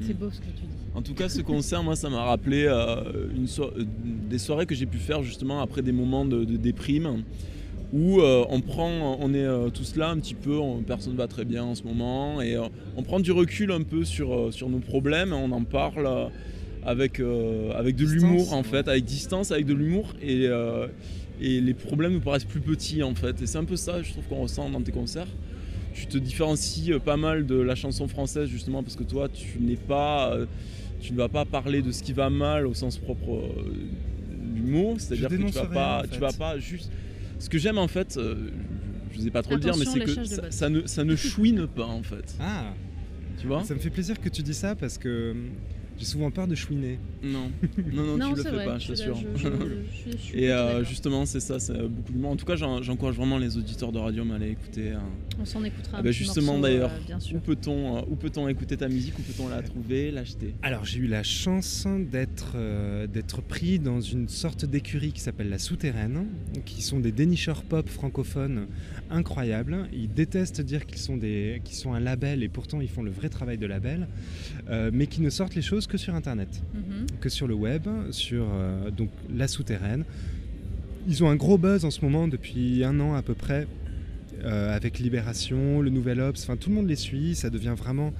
C'est 0.00 0.18
beau 0.18 0.30
ce 0.30 0.40
que 0.40 0.46
tu 0.46 0.62
dis. 0.62 0.68
En 0.94 1.02
tout 1.02 1.14
cas, 1.14 1.28
ce 1.28 1.40
concert, 1.40 1.82
moi, 1.82 1.96
ça 1.96 2.08
m'a 2.10 2.22
rappelé 2.24 2.64
euh, 2.68 3.28
une 3.34 3.46
so- 3.48 3.70
euh, 3.76 3.84
des 4.30 4.38
soirées 4.38 4.66
que 4.66 4.74
j'ai 4.74 4.86
pu 4.86 4.98
faire 4.98 5.22
justement 5.22 5.60
après 5.60 5.82
des 5.82 5.92
moments 5.92 6.24
de, 6.24 6.44
de 6.44 6.56
déprime 6.56 7.22
où 7.94 8.20
euh, 8.20 8.44
on 8.50 8.60
prend, 8.60 9.16
on 9.20 9.32
est 9.32 9.38
euh, 9.44 9.70
tous 9.70 9.94
là 9.96 10.10
un 10.10 10.18
petit 10.18 10.34
peu, 10.34 10.56
on- 10.58 10.82
personne 10.82 11.14
va 11.16 11.28
très 11.28 11.44
bien 11.44 11.62
en 11.62 11.74
ce 11.76 11.84
moment 11.84 12.42
et 12.42 12.56
euh, 12.56 12.64
on 12.96 13.02
prend 13.04 13.20
du 13.20 13.30
recul 13.32 13.70
un 13.70 13.82
peu 13.82 14.04
sur, 14.04 14.52
sur 14.52 14.68
nos 14.68 14.80
problèmes, 14.80 15.32
on 15.32 15.50
en 15.52 15.62
parle 15.64 16.08
avec, 16.84 17.20
avec 17.74 17.94
de 17.96 18.04
l'humour 18.04 18.52
en 18.52 18.62
fait, 18.64 18.88
avec 18.88 19.04
distance, 19.04 19.52
avec 19.52 19.64
de 19.66 19.74
l'humour 19.74 20.12
et, 20.22 20.46
et 21.40 21.60
les 21.60 21.74
problèmes 21.74 22.12
nous 22.14 22.20
paraissent 22.20 22.44
plus 22.44 22.60
petits 22.60 23.02
en 23.02 23.14
fait. 23.14 23.40
Et 23.40 23.46
c'est 23.46 23.58
un 23.58 23.64
peu 23.64 23.76
ça, 23.76 24.02
je 24.02 24.10
trouve 24.12 24.24
qu'on 24.24 24.42
ressent 24.42 24.68
dans 24.68 24.82
tes 24.82 24.92
concerts. 24.92 25.28
Tu 25.94 26.06
te 26.06 26.18
différencies 26.18 26.90
pas 27.04 27.16
mal 27.16 27.46
de 27.46 27.54
la 27.54 27.74
chanson 27.76 28.08
française 28.08 28.48
justement 28.48 28.82
parce 28.82 28.96
que 28.96 29.04
toi, 29.04 29.28
tu 29.28 29.60
n'es 29.60 29.76
pas, 29.76 30.36
tu 31.00 31.12
ne 31.12 31.18
vas 31.18 31.28
pas 31.28 31.44
parler 31.44 31.80
de 31.82 31.92
ce 31.92 32.02
qui 32.02 32.12
va 32.12 32.28
mal 32.28 32.66
au 32.66 32.74
sens 32.74 32.98
propre 32.98 33.40
du 34.54 34.62
mot, 34.62 34.94
c'est-à-dire 34.98 35.28
que 35.28 35.34
tu 35.36 35.54
vas 35.54 35.60
rien, 35.62 35.70
pas, 35.72 35.98
en 36.00 36.02
tu 36.02 36.08
fait. 36.14 36.18
vas 36.18 36.32
pas 36.32 36.58
juste. 36.58 36.90
Ce 37.44 37.50
que 37.50 37.58
j'aime 37.58 37.76
en 37.76 37.88
fait, 37.88 38.16
euh, 38.16 38.48
je 39.12 39.18
ne 39.18 39.24
sais 39.24 39.30
pas 39.30 39.42
trop 39.42 39.52
le 39.52 39.60
dire, 39.60 39.76
mais 39.76 39.84
c'est 39.84 40.00
que 40.00 40.50
ça 40.50 40.70
ne, 40.70 40.86
ça 40.86 41.04
ne 41.04 41.14
chouine 41.14 41.66
pas 41.66 41.84
en 41.84 42.02
fait. 42.02 42.34
Ah, 42.40 42.72
Tu 43.38 43.46
vois? 43.46 43.62
Ça 43.64 43.74
me 43.74 43.80
fait 43.80 43.90
plaisir 43.90 44.18
que 44.18 44.30
tu 44.30 44.42
dis 44.42 44.54
ça 44.54 44.74
parce 44.74 44.96
que 44.96 45.32
hum, 45.32 45.50
j'ai 45.98 46.04
souvent 46.04 46.30
peur 46.30 46.46
de 46.46 46.54
chouiner. 46.54 46.98
Non, 47.22 47.50
non, 47.92 48.02
non, 48.04 48.16
Non, 48.16 48.30
tu 48.32 48.36
le 48.38 48.42
fais 48.42 48.50
vrai. 48.50 48.64
pas, 48.64 48.78
je 48.78 48.88
t'assure. 48.88 49.18
Et 50.34 50.50
euh, 50.50 50.84
justement, 50.84 51.24
c'est 51.26 51.40
ça, 51.40 51.58
c'est 51.58 51.74
beaucoup 51.88 52.12
d'humour. 52.12 52.30
En 52.32 52.36
tout 52.36 52.44
cas, 52.44 52.56
j'en- 52.56 52.82
j'encourage 52.82 53.14
vraiment 53.16 53.38
les 53.38 53.56
auditeurs 53.56 53.92
de 53.92 53.98
radio 53.98 54.24
à 54.30 54.34
aller 54.36 54.50
écouter. 54.50 54.90
hein. 54.92 55.02
On 55.40 55.44
s'en 55.44 55.62
écoutera 55.64 55.98
Ah 55.98 56.02
bah 56.02 56.10
justement, 56.10 56.58
d'ailleurs, 56.58 56.90
euh, 56.92 57.06
bien 57.06 57.16
Où 57.18 57.20
sûr. 57.20 57.40
peut-on 57.40 57.96
euh, 57.96 58.00
où 58.08 58.16
peut-on 58.16 58.48
écouter 58.48 58.76
ta 58.76 58.88
musique 58.88 59.18
Où 59.18 59.22
peut-on 59.22 59.48
la 59.48 59.62
trouver, 59.62 60.10
l'acheter? 60.10 60.54
Alors 60.62 60.84
j'ai 60.84 60.98
eu 61.00 61.06
la 61.06 61.22
chance 61.22 61.86
d'être 62.12 62.52
euh, 62.56 63.06
d'être 63.06 63.40
pris 63.42 63.78
dans 63.78 64.00
une 64.00 64.28
sorte 64.28 64.64
d'écurie 64.64 65.12
qui 65.12 65.20
s'appelle 65.20 65.48
la 65.48 65.58
Souterraine, 65.58 66.26
qui 66.64 66.82
sont 66.82 67.00
des 67.00 67.12
dénicheurs 67.12 67.62
pop 67.62 67.88
francophones 67.88 68.66
incroyables. 69.10 69.88
Ils 69.92 70.08
détestent 70.12 70.60
dire 70.60 70.86
qu'ils 70.86 70.98
sont, 70.98 71.16
des, 71.16 71.60
qu'ils 71.64 71.76
sont 71.76 71.94
un 71.94 72.00
label 72.00 72.42
et 72.42 72.48
pourtant 72.48 72.80
ils 72.80 72.88
font 72.88 73.02
le 73.02 73.10
vrai 73.10 73.28
travail 73.28 73.58
de 73.58 73.66
label, 73.66 74.08
euh, 74.68 74.90
mais 74.92 75.06
qui 75.06 75.20
ne 75.20 75.30
sortent 75.30 75.54
les 75.54 75.62
choses 75.62 75.83
que 75.88 75.98
sur 75.98 76.14
Internet, 76.14 76.48
Mhm. 76.74 77.06
que 77.20 77.28
sur 77.28 77.46
le 77.46 77.54
web, 77.54 77.86
sur 78.10 78.46
euh, 78.52 78.90
donc 78.90 79.10
la 79.34 79.48
Souterraine. 79.48 80.04
Ils 81.06 81.22
ont 81.22 81.28
un 81.28 81.36
gros 81.36 81.58
buzz 81.58 81.84
en 81.84 81.90
ce 81.90 82.00
moment 82.02 82.28
depuis 82.28 82.82
un 82.84 82.98
an 83.00 83.14
à 83.14 83.22
peu 83.22 83.34
près. 83.34 83.66
euh, 84.44 84.74
avec 84.76 84.98
Libération, 84.98 85.80
le 85.80 85.88
Nouvel 85.90 86.20
Obs, 86.20 86.42
enfin 86.42 86.56
tout 86.56 86.68
le 86.68 86.74
monde 86.74 86.88
les 86.88 86.96
suit, 86.96 87.34
ça 87.34 87.48
devient 87.50 87.74
vraiment... 87.78 88.12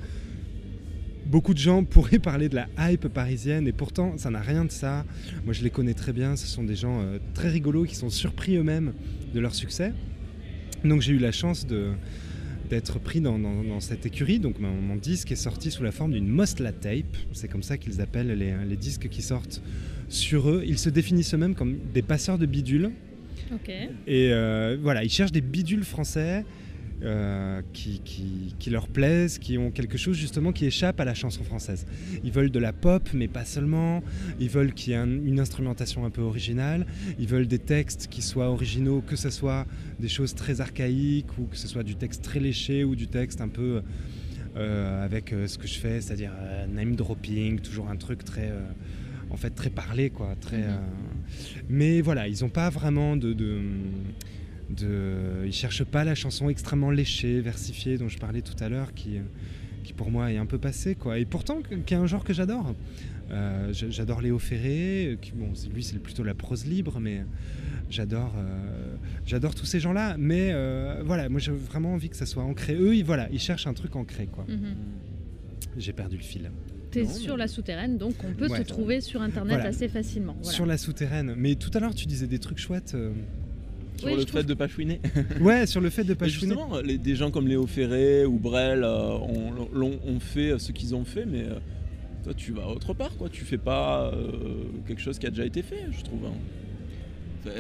Beaucoup 1.27 1.53
de 1.55 1.59
gens 1.59 1.85
pourraient 1.95 2.19
parler 2.19 2.49
de 2.49 2.55
la 2.55 2.69
hype 2.79 3.09
parisienne 3.09 3.67
et 3.67 3.73
pourtant 3.73 4.17
ça 4.17 4.31
n'a 4.31 4.41
rien 4.41 4.65
de 4.65 4.71
ça. 4.71 5.05
Moi 5.45 5.53
je 5.53 5.63
les 5.63 5.71
connais 5.71 5.93
très 5.95 6.13
bien, 6.13 6.37
ce 6.37 6.47
sont 6.47 6.63
des 6.63 6.77
gens 6.77 7.01
euh, 7.03 7.19
très 7.35 7.49
rigolos 7.49 7.85
qui 7.85 7.95
sont 7.97 8.11
surpris 8.11 8.57
eux-mêmes 8.57 8.93
de 9.35 9.41
leur 9.41 9.55
succès. 9.55 9.93
Donc 10.85 11.01
j'ai 11.03 11.13
eu 11.13 11.19
la 11.19 11.33
chance 11.33 11.67
de, 11.67 11.91
d'être 12.71 12.99
pris 12.99 13.21
dans, 13.21 13.39
dans- 13.39 13.63
dans 13.63 13.81
cette 13.81 14.07
écurie. 14.07 14.39
Donc 14.39 14.59
mon, 14.59 14.71
mon 14.73 14.97
disque 14.97 15.33
est 15.33 15.37
sorti 15.37 15.71
sous 15.71 15.83
la 15.83 15.93
forme 15.93 16.13
d'une 16.13 16.29
Mostla 16.29 16.73
tape. 16.73 17.17
C'est 17.33 17.49
comme 17.49 17.63
ça 17.63 17.77
qu'ils 17.79 18.01
appellent 18.01 18.33
les, 18.37 18.55
les 18.69 18.77
disques 18.77 19.09
qui 19.09 19.23
sortent 19.23 19.61
sur 20.09 20.49
eux. 20.51 20.63
Ils 20.67 20.79
se 20.79 20.91
définissent 20.91 21.35
eux-mêmes 21.35 21.55
comme 21.55 21.79
des 21.93 22.03
passeurs 22.03 22.39
de 22.39 22.47
bidules. 22.47 22.91
Et 24.07 24.33
euh, 24.33 24.77
voilà, 24.81 25.05
ils 25.05 25.11
cherchent 25.11 25.33
des 25.33 25.41
bidules 25.43 25.85
français 25.85 26.45
euh, 27.03 27.61
qui, 27.73 28.01
qui- 28.01 28.55
qui 28.59 28.71
leur 28.71 28.89
plaisent, 28.89 29.39
qui 29.39 29.59
ont 29.59 29.71
quelque 29.71 29.99
chose 29.99 30.17
justement 30.17 30.53
qui 30.53 30.65
échappe 30.65 31.01
à 31.01 31.05
la 31.05 31.15
chanson 31.15 31.43
française. 31.45 31.87
Ils 32.23 32.31
veulent 32.33 32.51
de 32.51 32.59
la 32.59 32.73
pop, 32.73 33.09
mais 33.13 33.29
pas 33.29 33.45
seulement. 33.45 34.03
Ils 34.41 34.49
veulent 34.49 34.73
qu'il 34.73 34.93
y 34.93 34.97
ait 34.97 34.99
un- 34.99 35.07
une 35.25 35.41
instrumentation 35.41 36.05
un 36.05 36.11
peu 36.11 36.23
originale. 36.23 36.87
Ils 37.19 37.27
veulent 37.29 37.49
des 37.49 37.59
textes 37.59 38.07
qui 38.09 38.23
soient 38.23 38.49
originaux, 38.49 39.03
que 39.07 39.17
ce 39.17 39.31
soit 39.31 39.67
des 39.99 40.09
choses 40.09 40.35
très 40.35 40.61
archaïques 40.61 41.37
ou 41.39 41.45
que 41.47 41.57
ce 41.57 41.69
soit 41.69 41.83
du 41.83 41.97
texte 41.97 42.23
très 42.23 42.41
léché 42.41 42.85
ou 42.85 42.95
du 42.97 43.07
texte 43.09 43.41
un 43.41 43.49
peu 43.49 43.83
euh, 44.57 45.05
avec 45.05 45.33
euh, 45.33 45.47
ce 45.49 45.59
que 45.59 45.67
je 45.67 45.79
fais, 45.79 46.01
c'est-à-dire 46.01 46.31
name 46.73 46.95
dropping, 46.95 47.59
toujours 47.59 47.89
un 47.89 47.97
truc 47.97 48.25
très, 48.25 48.53
en 49.31 49.37
fait, 49.37 49.51
très 49.51 49.69
parlé, 49.71 50.11
quoi, 50.11 50.37
très. 50.41 50.59
Mhm. 50.59 50.65
euh, 50.69 50.77
Mais 51.69 52.01
voilà, 52.01 52.29
ils 52.29 52.41
n'ont 52.43 52.51
pas 52.51 52.71
vraiment 52.71 53.17
de, 53.17 53.33
de, 53.33 53.61
de- 54.71 55.45
ils 55.47 55.53
cherchent 55.53 55.85
pas 55.85 56.05
la 56.05 56.15
chanson 56.15 56.49
extrêmement 56.49 56.91
léchée, 56.91 57.41
versifiée 57.41 57.99
dont 57.99 58.09
je 58.09 58.19
parlais 58.19 58.43
tout 58.43 58.57
à 58.63 58.69
l'heure, 58.69 58.95
qui, 58.95 59.19
euh, 59.19 59.23
qui 59.85 59.93
pour 59.93 60.11
moi 60.11 60.33
est 60.33 60.37
un 60.39 60.47
peu 60.47 60.59
passée, 60.59 60.95
quoi. 60.95 61.19
Et 61.19 61.25
pourtant, 61.25 61.61
qui 61.87 61.95
est 61.95 61.97
un 61.97 62.07
genre 62.07 62.25
que 62.25 62.33
j'adore. 62.33 62.75
Euh, 63.31 63.73
j'adore 63.73 64.21
Léo 64.21 64.39
Ferré, 64.39 65.07
euh, 65.13 65.17
qui, 65.17 65.33
bon, 65.33 65.55
c'est- 65.55 65.69
lui 65.69 65.83
c'est 65.83 65.99
plutôt 65.99 66.23
la 66.25 66.35
prose 66.35 66.67
libre, 66.67 67.01
mais 67.01 67.25
j'adore, 67.91 68.35
euh, 68.37 68.95
j'adore 69.27 69.55
tous 69.55 69.65
ces 69.67 69.81
gens-là. 69.81 70.17
Mais 70.19 70.51
euh, 70.53 71.03
voilà, 71.05 71.29
moi 71.29 71.41
j'ai 71.41 71.53
vraiment 71.53 71.95
envie 71.95 72.11
que 72.11 72.17
ça 72.17 72.27
soit 72.27 72.43
ancré. 72.43 72.75
Eux, 72.75 72.95
ils, 72.97 73.05
voilà, 73.05 73.29
ils 73.33 73.39
cherchent 73.41 73.67
un 73.67 73.75
truc 73.75 73.97
ancré, 73.97 74.27
quoi. 74.27 74.45
Mhm. 74.49 74.75
J'ai 75.79 75.93
perdu 75.93 76.17
le 76.17 76.23
fil. 76.23 76.51
T'es 76.91 77.03
Non, 77.03 77.09
sur 77.11 77.33
mais- 77.35 77.41
la 77.41 77.49
souterraine, 77.49 77.99
donc 77.99 78.15
on 78.25 78.33
peut 78.33 78.47
Ouais. 78.49 78.63
te 78.63 78.69
trouver 78.69 79.01
sur 79.01 79.21
internet 79.23 79.55
Voilà. 79.57 79.71
assez 79.71 79.89
facilement. 79.89 80.37
Voilà. 80.41 80.53
Sur 80.55 80.67
la 80.67 80.79
souterraine. 80.79 81.35
Mais 81.37 81.57
tout 81.57 81.71
à 81.75 81.81
l'heure, 81.81 81.95
tu 81.95 82.07
disais 82.07 82.27
des 82.29 82.39
trucs 82.39 82.59
chouettes. 82.59 82.95
Euh, 83.95 83.99
Sur 83.99 84.09
Oui, 84.09 84.17
le 84.17 84.27
fait 84.27 84.45
de 84.45 84.55
pas 84.55 84.69
chouiner. 84.69 85.01
Ouais, 85.41 85.67
sur 85.67 85.81
le 85.81 85.91
fait 85.91 86.05
de 86.05 86.15
pas 86.15 86.29
chouiner. 86.29 86.55
justement, 86.55 86.81
les- 86.81 86.99
des 86.99 87.15
gens 87.17 87.31
comme 87.31 87.47
Léo 87.49 87.67
Ferré 87.67 88.25
ou 88.25 88.39
Brel 88.39 88.83
euh, 88.85 89.13
ont, 89.17 90.21
fait 90.21 90.59
ce 90.59 90.73
qu'ils 90.73 90.95
ont 90.95 91.05
fait, 91.05 91.25
mais 91.27 91.43
euh, 91.45 91.55
toi 92.23 92.33
tu 92.35 92.53
vas 92.53 92.69
autre 92.69 92.95
part, 92.95 93.17
quoi. 93.17 93.29
Tu 93.29 93.45
fais 93.45 93.59
pas 93.59 94.13
euh, 94.15 94.65
quelque 94.87 95.01
chose 95.03 95.19
qui 95.19 95.27
a 95.27 95.31
déjà 95.31 95.45
été 95.47 95.63
fait, 95.63 95.87
je 95.97 96.03
trouve. 96.03 96.25
hein. 96.27 96.33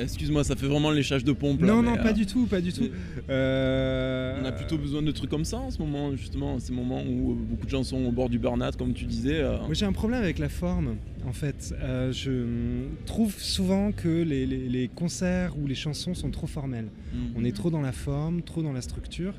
Excuse-moi, 0.00 0.45
ça 0.45 0.57
fait 0.57 0.67
vraiment 0.67 0.91
léchage 0.91 1.25
de 1.25 1.33
pompe. 1.33 1.61
là, 1.62 1.67
Non, 1.69 1.83
mais, 1.83 1.91
non, 1.91 1.97
pas 1.97 2.11
euh, 2.11 2.12
du 2.12 2.26
tout, 2.26 2.47
pas 2.47 2.61
du 2.61 2.73
tout. 2.73 2.88
Euh, 3.31 4.38
On 4.41 4.45
a 4.45 4.53
plutôt 4.53 4.76
besoin 4.76 5.00
de 5.03 5.11
trucs 5.11 5.31
comme 5.31 5.45
ça 5.45 5.57
en 5.59 5.71
ce 5.71 5.79
moment, 5.79 6.14
justement, 6.14 6.59
ces 6.59 6.73
moments 6.73 7.03
où 7.03 7.33
euh, 7.33 7.35
beaucoup 7.35 7.64
de 7.64 7.71
gens 7.71 7.83
sont 7.83 8.05
au 8.05 8.12
bord 8.12 8.29
du 8.29 8.38
burn-out, 8.38 8.76
comme 8.76 8.93
tu 8.93 9.05
disais. 9.07 9.43
Moi 9.43 9.73
j'ai 9.73 9.87
un 9.87 9.93
problème 9.93 10.23
avec 10.23 10.38
la 10.38 10.49
forme, 10.49 10.97
en 11.26 11.33
fait. 11.33 11.75
Euh, 11.81 12.12
je 12.12 12.85
trouve 13.07 13.35
souvent 13.38 13.93
que 13.93 14.09
les, 14.23 14.47
les- 14.47 14.69
les 14.69 14.88
concerts 14.88 15.57
ou 15.59 15.67
les 15.67 15.75
chansons 15.75 16.14
sont 16.14 16.31
trop 16.31 16.47
formelles. 16.47 16.88
Mm. 17.14 17.19
On 17.37 17.45
est 17.45 17.53
trop 17.57 17.71
dans 17.71 17.81
la 17.83 17.93
forme, 17.93 18.43
trop 18.43 18.62
dans 18.62 18.73
la 18.73 18.83
structure. 18.83 19.33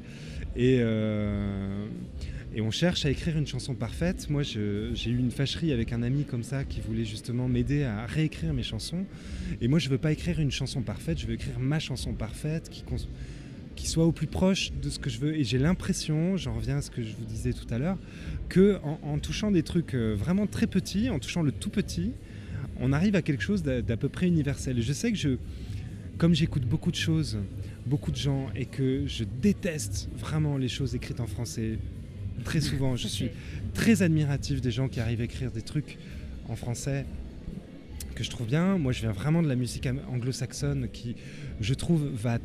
Et, 0.55 0.79
et 2.55 2.61
on 2.61 2.71
cherche 2.71 3.05
à 3.05 3.09
écrire 3.09 3.37
une 3.37 3.45
chanson 3.45 3.75
parfaite. 3.75 4.29
Moi 4.29 4.41
j'ai 4.41 5.09
eu 5.09 5.17
une 5.17 5.29
fâcherie 5.29 5.73
avec 5.73 5.91
un 5.91 6.01
ami 6.01 6.23
comme 6.23 6.41
ça 6.43 6.63
qui 6.63 6.79
voulait 6.79 7.03
justement 7.03 7.49
m'aider 7.49 7.83
à 7.83 8.05
réécrire 8.05 8.53
mes 8.53 8.63
chansons. 8.63 9.05
Et 9.59 9.67
moi 9.67 9.77
je 9.77 9.89
veux 9.89 9.97
pas 9.97 10.13
écrire 10.13 10.39
une 10.39 10.51
chanson 10.51 10.81
parfaite, 10.81 11.19
je 11.19 11.27
veux 11.27 11.33
écrire 11.33 11.59
ma 11.59 11.79
chanson 11.79 12.13
parfaite 12.13 12.69
qui, 13.75 13.87
soit 13.87 14.05
au 14.05 14.13
plus 14.13 14.27
proche 14.27 14.71
de 14.81 14.89
ce 14.89 14.99
que 14.99 15.09
je 15.09 15.19
veux. 15.19 15.35
Et 15.35 15.43
j'ai 15.43 15.57
l'impression, 15.57 16.37
j'en 16.37 16.55
reviens 16.55 16.77
à 16.77 16.81
ce 16.81 16.89
que 16.89 17.03
je 17.03 17.11
vous 17.11 17.25
disais 17.25 17.51
tout 17.51 17.71
à 17.73 17.77
l'heure, 17.77 17.97
que 18.47 18.79
en, 19.03 19.19
touchant 19.19 19.51
des 19.51 19.61
trucs 19.61 19.93
euh, 19.93 20.15
vraiment 20.15 20.47
très 20.47 20.65
petits, 20.65 21.09
en 21.09 21.19
touchant 21.19 21.41
le 21.41 21.51
tout 21.51 21.69
petit, 21.69 22.13
on 22.79 22.93
arrive 22.93 23.15
à 23.15 23.21
quelque 23.21 23.43
chose 23.43 23.63
d'à 23.63 23.97
peu 23.97 24.07
près 24.07 24.27
universel. 24.27 24.81
Je 24.81 24.93
sais 24.93 25.11
que 25.11 25.17
je, 25.17 25.37
comme 26.17 26.33
j'écoute 26.33 26.63
beaucoup 26.63 26.91
de 26.91 26.95
choses, 26.95 27.37
beaucoup 27.85 28.11
de 28.11 28.17
gens, 28.17 28.47
et 28.55 28.65
que 28.65 29.03
je 29.07 29.25
déteste 29.25 30.09
vraiment 30.17 30.57
les 30.57 30.69
choses 30.69 30.95
écrites 30.95 31.19
en 31.19 31.27
français, 31.27 31.77
très 32.43 32.61
souvent, 32.61 32.95
je 32.95 33.07
suis 33.07 33.29
très 33.73 34.01
admiratif 34.01 34.61
des 34.61 34.71
gens 34.71 34.87
qui 34.87 34.99
arrivent 34.99 35.21
à 35.21 35.25
écrire 35.25 35.51
des 35.51 35.61
trucs 35.61 35.97
en 36.49 36.55
français 36.55 37.05
que 38.15 38.23
je 38.23 38.29
trouve 38.29 38.47
bien. 38.47 38.77
Moi, 38.77 38.91
je 38.91 39.01
viens 39.01 39.11
vraiment 39.11 39.43
de 39.43 39.47
la 39.47 39.55
musique 39.55 39.87
anglo-saxonne 40.11 40.87
qui, 40.91 41.15
je 41.61 41.73
trouve, 41.73 42.07
va 42.13 42.39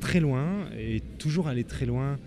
très 0.00 0.20
loin 0.20 0.68
et 0.78 1.02
toujours 1.18 1.48
aller 1.48 1.64
très 1.64 1.86
loin 1.86 2.18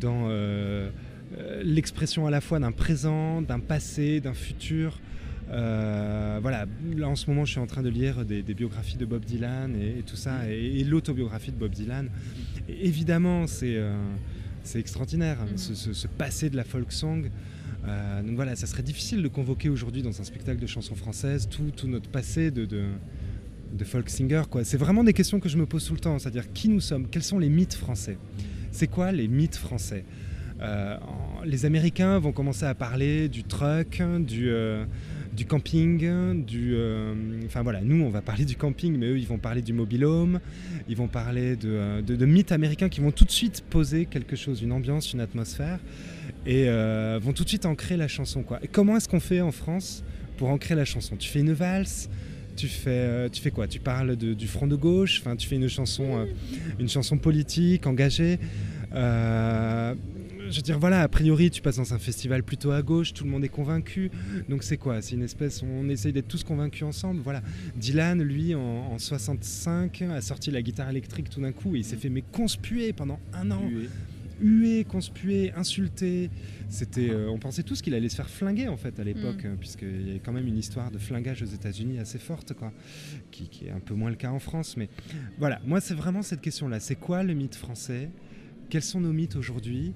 dans 0.00 0.26
euh, 0.28 0.88
euh, 1.36 1.62
l'expression 1.64 2.26
à 2.26 2.30
la 2.30 2.40
fois 2.40 2.60
d'un 2.60 2.72
présent, 2.72 3.42
d'un 3.42 3.58
passé, 3.58 4.20
d'un 4.20 4.34
futur. 4.34 5.00
Euh, 5.50 6.38
voilà, 6.42 6.66
là 6.94 7.08
en 7.08 7.16
ce 7.16 7.28
moment 7.30 7.46
je 7.46 7.52
suis 7.52 7.60
en 7.60 7.66
train 7.66 7.82
de 7.82 7.88
lire 7.88 8.26
des, 8.26 8.42
biographies 8.42 8.98
de 8.98 9.06
Bob 9.06 9.24
Dylan 9.24 9.74
et, 9.80 10.02
tout 10.02 10.14
ça, 10.14 10.46
et, 10.46 10.84
l'autobiographie 10.84 11.50
de 11.50 11.56
Bob 11.56 11.72
Dylan. 11.72 12.10
Évidemment, 12.68 13.46
c'est 13.46 13.78
c'est 14.68 14.78
extraordinaire, 14.80 15.38
Mhm. 15.50 15.56
ce, 15.56 15.74
ce- 15.74 15.92
ce 15.92 16.06
passé 16.06 16.50
de 16.50 16.56
la 16.56 16.64
folk 16.64 16.92
song. 16.92 17.30
Euh, 17.86 18.22
donc 18.22 18.34
voilà, 18.36 18.54
ça 18.56 18.66
serait 18.66 18.82
difficile 18.82 19.22
de 19.22 19.28
convoquer 19.28 19.68
aujourd'hui 19.68 20.02
dans 20.02 20.20
un 20.20 20.24
spectacle 20.24 20.60
de 20.60 20.66
chansons 20.66 20.94
françaises 20.94 21.48
tout, 21.48 21.70
tout 21.74 21.86
notre 21.88 22.10
passé 22.10 22.50
de, 22.50 22.64
de, 22.66 22.84
de 23.72 23.84
folk 23.84 24.10
singer. 24.10 24.42
quoi. 24.50 24.64
C'est 24.64 24.76
vraiment 24.76 25.04
des 25.04 25.12
questions 25.14 25.40
que 25.40 25.48
je 25.48 25.56
me 25.56 25.64
pose 25.66 25.86
tout 25.86 25.94
le 25.94 26.00
temps, 26.00 26.18
c'est-à-dire 26.18 26.52
qui 26.52 26.68
nous 26.68 26.80
sommes, 26.80 27.08
quels 27.08 27.22
sont 27.22 27.38
les 27.38 27.48
mythes 27.48 27.74
français? 27.74 28.18
C'est 28.72 28.88
quoi 28.88 29.10
les 29.12 29.28
mythes 29.28 29.56
français? 29.56 30.04
Euh, 30.60 30.96
Les 31.46 31.64
Américains 31.64 32.18
vont 32.18 32.32
commencer 32.32 32.64
à 32.66 32.74
parler 32.74 33.28
du 33.28 33.44
truck, 33.44 34.02
du, 34.26 34.50
euh, 34.50 34.84
du 35.38 35.46
camping, 35.46 36.44
du... 36.44 36.72
euh, 36.74 37.14
Enfin 37.46 37.62
voilà, 37.62 37.80
nous 37.80 38.02
on 38.04 38.10
va 38.10 38.20
parler 38.22 38.44
du 38.44 38.56
camping, 38.56 38.96
mais 38.98 39.06
eux 39.06 39.18
ils 39.18 39.26
vont 39.26 39.38
parler 39.38 39.62
du 39.62 39.72
mobilhome, 39.72 40.40
ils 40.88 40.96
vont 40.96 41.06
parler 41.06 41.54
de, 41.54 41.68
euh, 41.70 42.02
de- 42.02 42.16
de 42.16 42.26
mythes 42.26 42.50
américains 42.50 42.88
qui 42.88 43.00
vont 43.00 43.12
tout 43.12 43.24
de 43.24 43.30
suite 43.30 43.62
poser 43.70 44.06
quelque 44.06 44.34
chose, 44.34 44.62
une 44.62 44.72
ambiance, 44.72 45.12
une 45.12 45.20
atmosphère, 45.20 45.78
et 46.44 46.64
euh, 46.68 47.20
vont 47.22 47.32
tout 47.32 47.44
de 47.44 47.48
suite 47.48 47.66
ancrer 47.66 47.96
la 47.96 48.08
chanson. 48.08 48.44
Et 48.62 48.68
comment 48.68 48.96
est-ce 48.96 49.08
qu'on 49.08 49.20
fait 49.20 49.40
en 49.40 49.52
France 49.52 50.02
pour 50.38 50.48
ancrer 50.48 50.74
la 50.74 50.84
chanson? 50.84 51.14
Tu 51.16 51.28
fais 51.28 51.40
une 51.40 51.52
valse 51.52 52.10
tu 52.56 52.66
fais, 52.66 53.30
tu 53.30 53.40
fais 53.40 53.52
quoi? 53.52 53.68
Tu 53.68 53.78
parles 53.78 54.16
de- 54.16 54.34
du 54.34 54.48
front 54.48 54.66
de 54.66 54.74
gauche 54.74 55.22
tu 55.38 55.46
fais 55.46 55.54
une 55.54 55.68
chanson, 55.68 56.26
une 56.80 56.88
chanson 56.88 57.16
politique, 57.16 57.86
engagée. 57.86 58.40
Je 60.50 60.56
veux 60.56 60.62
dire, 60.62 60.78
voilà, 60.78 61.02
a 61.02 61.08
priori, 61.08 61.50
tu 61.50 61.62
passes 61.62 61.76
dans 61.76 61.94
un 61.94 61.98
festival 61.98 62.42
plutôt 62.42 62.70
à 62.70 62.82
gauche, 62.82 63.12
tout 63.12 63.24
le 63.24 63.30
monde 63.30 63.44
est 63.44 63.48
convaincu. 63.48 64.10
Donc 64.48 64.62
c'est 64.62 64.76
quoi? 64.76 65.02
C'est 65.02 65.14
une 65.14 65.22
espèce, 65.22 65.62
on 65.62 65.88
essaye 65.88 66.12
d'être 66.12 66.28
tous 66.28 66.44
convaincus 66.44 66.84
ensemble. 66.84 67.20
Voilà. 67.22 67.42
Dylan, 67.76 68.22
lui, 68.22 68.54
en, 68.54 68.60
en 68.60 68.98
65, 68.98 70.02
a 70.02 70.20
sorti 70.20 70.50
la 70.50 70.62
guitare 70.62 70.90
électrique 70.90 71.30
tout 71.30 71.40
d'un 71.40 71.52
coup 71.52 71.76
et 71.76 71.80
il 71.80 71.84
s'est 71.84 71.96
fait 71.96 72.08
mais 72.08 72.22
conspuer 72.32 72.92
pendant 72.92 73.18
un 73.32 73.50
an 73.50 73.62
Hué. 73.68 73.88
hué, 74.40 74.84
conspué, 74.84 75.52
insulté. 75.56 76.30
C'était, 76.68 77.10
euh, 77.10 77.30
on 77.30 77.38
pensait 77.38 77.62
tous 77.62 77.80
qu'il 77.82 77.94
allait 77.94 78.08
se 78.08 78.16
faire 78.16 78.28
flinguer 78.28 78.68
en 78.68 78.76
fait 78.76 78.98
à 79.00 79.04
l'époque, 79.04 79.44
euh, 79.44 79.54
puisqu'il 79.58 80.06
y 80.06 80.10
avait 80.10 80.18
quand 80.20 80.32
même 80.32 80.46
une 80.46 80.58
histoire 80.58 80.90
de 80.90 80.98
flingage 80.98 81.42
aux 81.42 81.46
États-Unis 81.46 81.98
assez 81.98 82.18
forte, 82.18 82.52
quoi, 82.52 82.72
qui, 83.30 83.48
qui 83.48 83.66
est 83.66 83.70
un 83.70 83.80
peu 83.80 83.94
moins 83.94 84.10
le 84.10 84.16
cas 84.16 84.30
en 84.30 84.38
France. 84.38 84.76
Mais 84.76 84.88
voilà, 85.38 85.60
moi 85.66 85.80
c'est 85.80 85.94
vraiment 85.94 86.22
cette 86.22 86.40
question-là. 86.40 86.78
C'est 86.80 86.96
quoi 86.96 87.22
le 87.22 87.34
mythe 87.34 87.54
français? 87.56 88.10
Quels 88.70 88.82
sont 88.82 89.00
nos 89.00 89.12
mythes 89.14 89.36
aujourd'hui? 89.36 89.94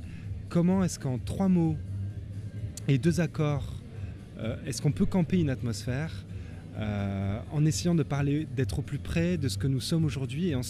Comment 0.53 0.85
est-ce 0.85 0.99
qu'en 0.99 1.17
trois 1.17 1.49
mots 1.49 1.77
et 2.87 2.99
deux 2.99 3.21
accords, 3.23 3.73
euh, 4.39 4.55
est-ce 4.67 4.83
qu'on 4.83 4.93
peut 4.93 5.07
camper 5.07 5.41
une 5.41 5.49
atmosphère 5.49 6.13
euh, 6.77 7.39
en 7.53 7.65
essayant 7.65 7.95
de 7.95 8.03
parler, 8.03 8.47
d'être 8.55 8.81
au 8.81 8.83
plus 8.83 8.99
près 8.99 9.39
de 9.39 9.49
ce 9.49 9.57
que 9.57 9.67
nous 9.67 9.81
sommes 9.81 10.05
aujourd'hui 10.05 10.49
et 10.49 10.55
en, 10.55 10.61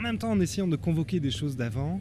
même 0.00 0.16
temps 0.18 0.30
en 0.30 0.38
essayant 0.38 0.68
de 0.68 0.76
convoquer 0.76 1.18
des 1.18 1.32
choses 1.32 1.56
d'avant 1.56 2.00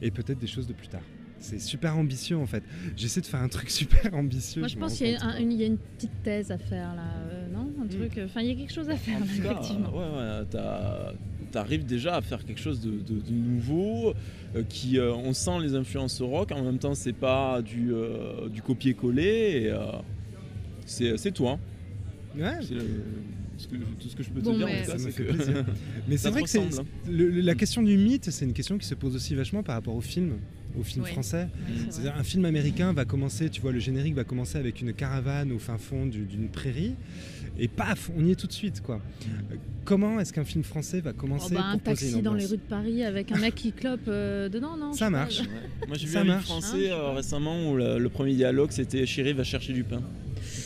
et 0.00 0.12
peut-être 0.12 0.38
des 0.38 0.46
choses 0.46 0.68
de 0.68 0.74
plus 0.74 0.86
tard. 0.86 1.02
C'est 1.40 1.58
super 1.58 1.98
ambitieux 1.98 2.36
en 2.36 2.46
fait. 2.46 2.62
J'essaie 2.96 3.20
de 3.20 3.26
faire 3.26 3.42
un 3.42 3.48
truc 3.48 3.68
super 3.82 4.14
ambitieux. 4.14 4.60
Moi, 4.60 4.68
je 4.68 4.76
pense 4.76 4.94
qu'il 4.96 5.08
y, 5.08 5.14
a 5.16 5.24
un- 5.24 5.38
une- 5.40 5.50
il 5.50 5.58
y 5.60 5.64
a 5.64 5.66
une 5.66 5.78
petite 5.78 6.22
thèse 6.22 6.52
à 6.52 6.58
faire 6.58 6.94
là, 6.94 7.02
euh, 7.32 7.48
non? 7.52 7.68
Un 7.82 7.86
truc. 7.88 8.12
Enfin, 8.24 8.42
il 8.42 8.46
y 8.46 8.52
a 8.52 8.54
quelque 8.54 8.72
chose 8.72 8.88
à 8.90 8.96
faire 8.96 9.16
En 9.16 9.20
là, 9.24 9.26
cas, 9.26 9.50
effectivement. 9.50 9.90
ouais, 9.90 9.98
ouais, 9.98 10.44
t'as- 11.50 11.60
t'arrives 11.60 11.84
déjà 11.86 12.16
à 12.16 12.20
faire 12.22 12.44
quelque 12.44 12.60
chose 12.60 12.80
de, 12.80 12.90
de- 12.90 13.20
de 13.20 13.32
nouveau, 13.32 14.14
euh, 14.54 14.62
qui 14.68 14.98
euh, 14.98 15.12
on 15.14 15.32
sent 15.32 15.58
les 15.62 15.74
influences 15.74 16.20
rock, 16.20 16.52
en 16.52 16.62
même 16.64 16.78
temps 16.78 16.94
c'est 16.94 17.12
pas 17.12 17.62
du, 17.62 17.92
euh, 17.92 18.48
du 18.48 18.62
copier-coller, 18.62 19.68
euh, 19.70 19.92
c'est 20.84 21.32
toi. 21.32 21.58
Ouais, 22.36 22.42
C'est 22.62 22.74
le- 22.74 22.82
Ce 23.58 23.66
que- 23.68 23.76
tout 23.76 24.08
ce 24.10 24.14
que 24.16 24.22
je 24.22 24.28
peux 24.28 24.42
Bon, 24.42 24.52
te 24.52 24.56
dire, 24.58 24.66
mais- 24.66 24.80
en 24.80 24.84
tout 24.84 24.90
cas, 24.92 24.98
Ça 24.98 25.04
me 25.06 25.10
c'est 25.10 25.10
fait 25.12 25.24
que- 25.24 25.32
plaisir. 25.32 25.64
Mais 26.08 26.16
c'est 26.18 26.28
vrai 26.30 26.42
que 26.42 26.58
hein. 26.58 26.84
le- 27.08 27.40
la 27.40 27.54
question 27.54 27.82
du 27.82 27.96
mythe, 27.96 28.30
c'est 28.30 28.44
une 28.44 28.52
question 28.52 28.76
qui 28.76 28.86
se 28.86 28.94
pose 28.94 29.16
aussi 29.16 29.34
vachement 29.34 29.62
par 29.62 29.76
rapport 29.76 29.96
au 29.96 30.02
film, 30.02 30.34
au 30.78 30.82
film 30.82 31.04
Oui. 31.04 31.10
français. 31.12 31.48
C'est-à-dire 31.90 32.14
un 32.18 32.22
film 32.22 32.44
américain 32.44 32.92
va 32.92 33.04
commencer, 33.04 33.48
tu 33.50 33.60
vois, 33.60 33.72
le 33.72 33.78
générique 33.80 34.14
va 34.14 34.24
commencer 34.24 34.58
avec 34.58 34.80
une 34.80 34.92
caravane 34.92 35.52
au 35.52 35.58
fin 35.58 35.78
fond 35.78 36.06
du- 36.06 36.24
d'une 36.24 36.48
prairie, 36.48 36.94
et 37.58 37.68
paf, 37.68 38.10
on 38.16 38.24
y 38.24 38.32
est 38.32 38.34
tout 38.34 38.46
de 38.46 38.52
suite, 38.52 38.82
quoi. 38.82 39.00
Comment 39.84 40.18
est-ce 40.20 40.32
qu'un 40.32 40.44
film 40.44 40.64
français 40.64 41.00
va 41.00 41.12
Oh, 41.14 41.18
commencer 41.20 41.54
bah, 41.54 41.62
un 41.64 41.72
pour 41.78 41.80
poser 41.92 42.06
taxi 42.06 42.16
une 42.16 42.22
dans 42.22 42.34
les 42.34 42.44
rues 42.46 42.56
de 42.56 42.62
Paris 42.62 43.04
avec 43.04 43.30
un 43.32 43.38
mec 43.38 43.54
qui 43.54 43.72
clope 43.72 44.00
euh, 44.08 44.48
dedans, 44.48 44.76
non 44.76 44.92
Ça 44.92 45.10
marche. 45.10 45.40
Ouais. 45.40 45.46
Moi 45.88 45.96
j'ai 45.96 46.06
vu 46.06 46.12
Ça 46.12 46.18
un 46.20 46.22
film 46.22 46.34
marche. 46.34 46.44
français 46.46 46.90
Hein, 46.90 46.94
euh, 46.94 47.12
récemment 47.12 47.70
où 47.70 47.76
le, 47.76 47.98
le 47.98 48.08
premier 48.08 48.34
dialogue 48.34 48.70
c'était 48.72 49.06
Chérie 49.06 49.32
va 49.32 49.44
chercher 49.44 49.72
du 49.72 49.84
pain. 49.84 50.02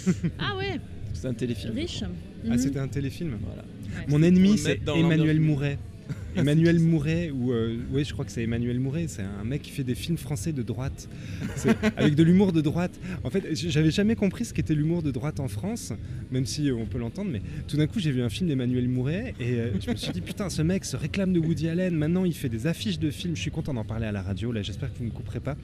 Ah 0.38 0.56
ouais, 0.56 0.80
C'est 1.12 1.26
un 1.28 1.34
téléfilm. 1.34 1.74
riche. 1.74 2.02
Ah, 2.02 2.48
Mhm. 2.48 2.58
c'était 2.58 2.78
un 2.78 2.88
téléfilm. 2.88 3.36
Voilà. 3.44 3.62
Ouais. 3.62 4.06
Mon 4.08 4.22
ennemi, 4.22 4.56
c'est 4.56 4.80
Emmanuel. 4.88 5.38
Mouret. 5.40 5.78
Emmanuel 6.36 6.78
Mouret, 6.78 7.30
ou 7.30 7.52
euh, 7.52 7.76
oui, 7.92 8.04
je 8.04 8.12
crois 8.12 8.24
que 8.24 8.32
c'est 8.32 8.42
Emmanuel 8.42 8.78
Mouret, 8.78 9.06
c'est 9.08 9.22
un 9.22 9.44
mec 9.44 9.62
qui 9.62 9.70
fait 9.70 9.84
des 9.84 9.94
films 9.94 10.18
français 10.18 10.52
de 10.52 10.62
droite, 10.62 11.08
avec 11.96 12.14
de 12.14 12.22
l'humour 12.22 12.52
de 12.52 12.60
droite. 12.60 12.98
En 13.24 13.30
fait, 13.30 13.54
j'avais 13.54 13.90
jamais 13.90 14.16
compris 14.16 14.44
ce 14.44 14.54
qu'était 14.54 14.74
l'humour 14.74 15.02
de 15.02 15.10
droite 15.10 15.40
en 15.40 15.48
France, 15.48 15.92
même 16.30 16.46
si 16.46 16.70
euh, 16.70 16.74
on 16.74 16.86
peut 16.86 16.98
l'entendre, 16.98 17.30
mais 17.30 17.42
tout 17.68 17.76
d'un 17.76 17.86
coup, 17.86 17.98
j'ai 17.98 18.10
vu 18.10 18.22
un 18.22 18.28
film 18.28 18.48
d'Emmanuel 18.48 18.88
Mouret 18.88 19.34
et 19.40 19.54
euh, 19.54 19.70
je 19.80 19.90
me 19.90 19.96
suis 19.96 20.12
dit, 20.12 20.20
putain, 20.20 20.50
ce 20.50 20.62
mec 20.62 20.84
se 20.84 20.96
réclame 20.96 21.32
de 21.32 21.40
Woody 21.40 21.68
Allen, 21.68 21.94
maintenant 21.94 22.24
il 22.24 22.34
fait 22.34 22.48
des 22.48 22.66
affiches 22.66 22.98
de 22.98 23.10
films, 23.10 23.36
je 23.36 23.40
suis 23.40 23.50
content 23.50 23.74
d'en 23.74 23.84
parler 23.84 24.06
à 24.06 24.12
la 24.12 24.22
radio, 24.22 24.52
là, 24.52 24.62
j'espère 24.62 24.92
que 24.92 24.98
vous 24.98 25.04
ne 25.04 25.10
me 25.10 25.14
couperez 25.14 25.40
pas. 25.40 25.56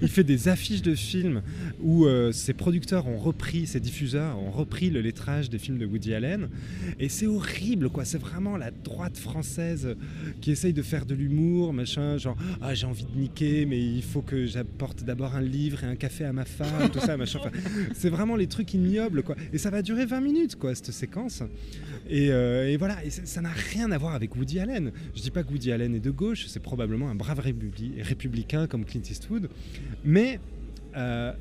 Il 0.00 0.08
fait 0.08 0.24
des 0.24 0.48
affiches 0.48 0.82
de 0.82 0.94
films 0.94 1.42
où 1.80 2.06
euh, 2.06 2.32
ses 2.32 2.52
producteurs 2.52 3.06
ont 3.06 3.18
repris, 3.18 3.66
ses 3.66 3.80
diffuseurs 3.80 4.38
ont 4.38 4.50
repris 4.50 4.90
le 4.90 5.00
lettrage 5.00 5.50
des 5.50 5.58
films 5.58 5.78
de 5.78 5.86
Woody 5.86 6.14
Allen. 6.14 6.48
Et 6.98 7.08
c'est 7.08 7.26
horrible, 7.26 7.88
quoi. 7.90 8.04
C'est 8.04 8.18
vraiment 8.18 8.56
la 8.56 8.70
droite 8.70 9.16
française 9.16 9.96
qui 10.40 10.50
essaye 10.50 10.72
de 10.72 10.82
faire 10.82 11.06
de 11.06 11.14
l'humour, 11.14 11.72
machin, 11.72 12.18
genre, 12.18 12.36
ah, 12.60 12.74
j'ai 12.74 12.86
envie 12.86 13.04
de 13.04 13.18
niquer, 13.18 13.66
mais 13.66 13.80
il 13.80 14.02
faut 14.02 14.22
que 14.22 14.46
j'apporte 14.46 15.04
d'abord 15.04 15.34
un 15.34 15.40
livre 15.40 15.84
et 15.84 15.86
un 15.86 15.96
café 15.96 16.24
à 16.24 16.32
ma 16.32 16.44
femme, 16.44 16.90
tout 16.92 17.00
ça, 17.00 17.16
machin. 17.16 17.40
C'est 17.94 18.10
vraiment 18.10 18.36
les 18.36 18.46
trucs 18.46 18.74
ignobles, 18.74 19.22
quoi. 19.22 19.36
Et 19.52 19.58
ça 19.58 19.70
va 19.70 19.82
durer 19.82 20.06
20 20.06 20.20
minutes, 20.20 20.56
quoi, 20.56 20.74
cette 20.74 20.92
séquence. 20.92 21.42
Et, 22.08 22.30
euh, 22.30 22.74
voilà, 22.78 22.98
ça 23.08 23.40
n'a 23.40 23.52
rien 23.72 23.90
à 23.92 23.98
voir 23.98 24.14
avec 24.14 24.34
Woody 24.36 24.58
Allen. 24.58 24.92
Je 25.14 25.22
dis 25.22 25.30
pas 25.30 25.42
que 25.42 25.50
Woody 25.50 25.72
Allen 25.72 25.94
est 25.94 26.00
de 26.00 26.10
gauche, 26.10 26.46
c'est 26.46 26.62
probablement 26.62 27.08
un 27.10 27.14
brave 27.14 27.40
républicain 27.40 28.66
comme 28.66 28.84
Clint 28.84 29.02
Eastwood, 29.08 29.48
mais 30.04 30.40
euh, 30.96 31.32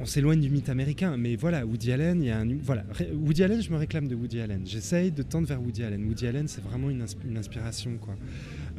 on 0.00 0.04
s'éloigne 0.04 0.40
du 0.40 0.50
mythe 0.50 0.68
américain. 0.68 1.16
Mais 1.16 1.36
voilà, 1.36 1.66
Woody 1.66 1.92
Allen, 1.92 2.22
il 2.22 2.26
y 2.26 2.30
a 2.30 2.38
un, 2.38 2.48
voilà, 2.62 2.84
Woody 3.14 3.42
Allen, 3.44 3.62
je 3.62 3.70
me 3.70 3.76
réclame 3.76 4.08
de 4.08 4.14
Woody 4.14 4.40
Allen. 4.40 4.62
J'essaye 4.64 5.10
de 5.10 5.22
tendre 5.22 5.46
vers 5.48 5.60
Woody 5.60 5.82
Allen. 5.82 6.04
Woody 6.06 6.26
Allen, 6.26 6.46
c'est 6.48 6.62
vraiment 6.62 6.90
une, 6.90 7.02
ins- 7.02 7.16
une 7.28 7.36
inspiration, 7.36 7.96
quoi. 8.00 8.16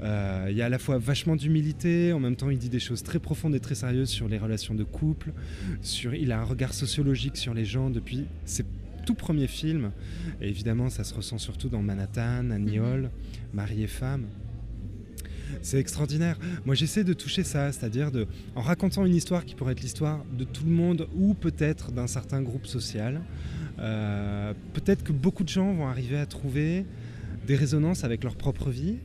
Euh, 0.03 0.47
il 0.49 0.57
y 0.57 0.61
a 0.61 0.65
à 0.65 0.69
la 0.69 0.79
fois 0.79 0.97
vachement 0.97 1.35
d'humilité, 1.35 2.11
en 2.11 2.19
même 2.19 2.35
temps 2.35 2.49
il 2.49 2.57
dit 2.57 2.69
des 2.69 2.79
choses 2.79 3.03
très 3.03 3.19
profondes 3.19 3.53
et 3.53 3.59
très 3.59 3.75
sérieuses 3.75 4.09
sur 4.09 4.27
les 4.27 4.39
relations 4.39 4.73
de 4.73 4.83
couple, 4.83 5.31
sur, 5.83 6.15
il 6.15 6.31
a 6.31 6.39
un 6.41 6.43
regard 6.43 6.73
sociologique 6.73 7.37
sur 7.37 7.53
les 7.53 7.65
gens 7.65 7.91
depuis 7.91 8.25
ses 8.45 8.65
tout 9.05 9.13
premiers 9.13 9.45
films, 9.47 9.91
et 10.41 10.47
évidemment 10.49 10.89
ça 10.89 11.03
se 11.03 11.13
ressent 11.13 11.37
surtout 11.37 11.69
dans 11.69 11.83
Manhattan, 11.83 12.49
Annie 12.49 12.79
Mhm. 12.79 12.85
Hall, 12.85 13.09
Mari 13.53 13.83
et 13.83 13.87
femme. 13.87 14.25
C'est 15.61 15.79
extraordinaire. 15.79 16.37
Moi 16.65 16.75
j'essaie 16.75 17.03
de 17.03 17.13
toucher 17.13 17.43
ça, 17.43 17.71
c'est-à-dire 17.71 18.11
de, 18.11 18.27
en 18.55 18.61
racontant 18.61 19.05
une 19.05 19.15
histoire 19.15 19.45
qui 19.45 19.55
pourrait 19.55 19.73
être 19.73 19.81
l'histoire 19.81 20.23
de 20.37 20.43
tout 20.43 20.65
le 20.65 20.71
monde 20.71 21.07
ou 21.15 21.33
peut-être 21.33 21.91
d'un 21.91 22.07
certain 22.07 22.41
groupe 22.41 22.65
social, 22.65 23.21
euh, 23.79 24.53
peut-être 24.73 25.03
que 25.03 25.11
beaucoup 25.11 25.43
de 25.43 25.49
gens 25.49 25.73
vont 25.73 25.87
arriver 25.87 26.17
à 26.17 26.25
trouver 26.25 26.85
des 27.47 27.55
résonances 27.55 28.03
avec 28.03 28.23
leur 28.23 28.35
propre 28.35 28.69
vie. 28.69 28.95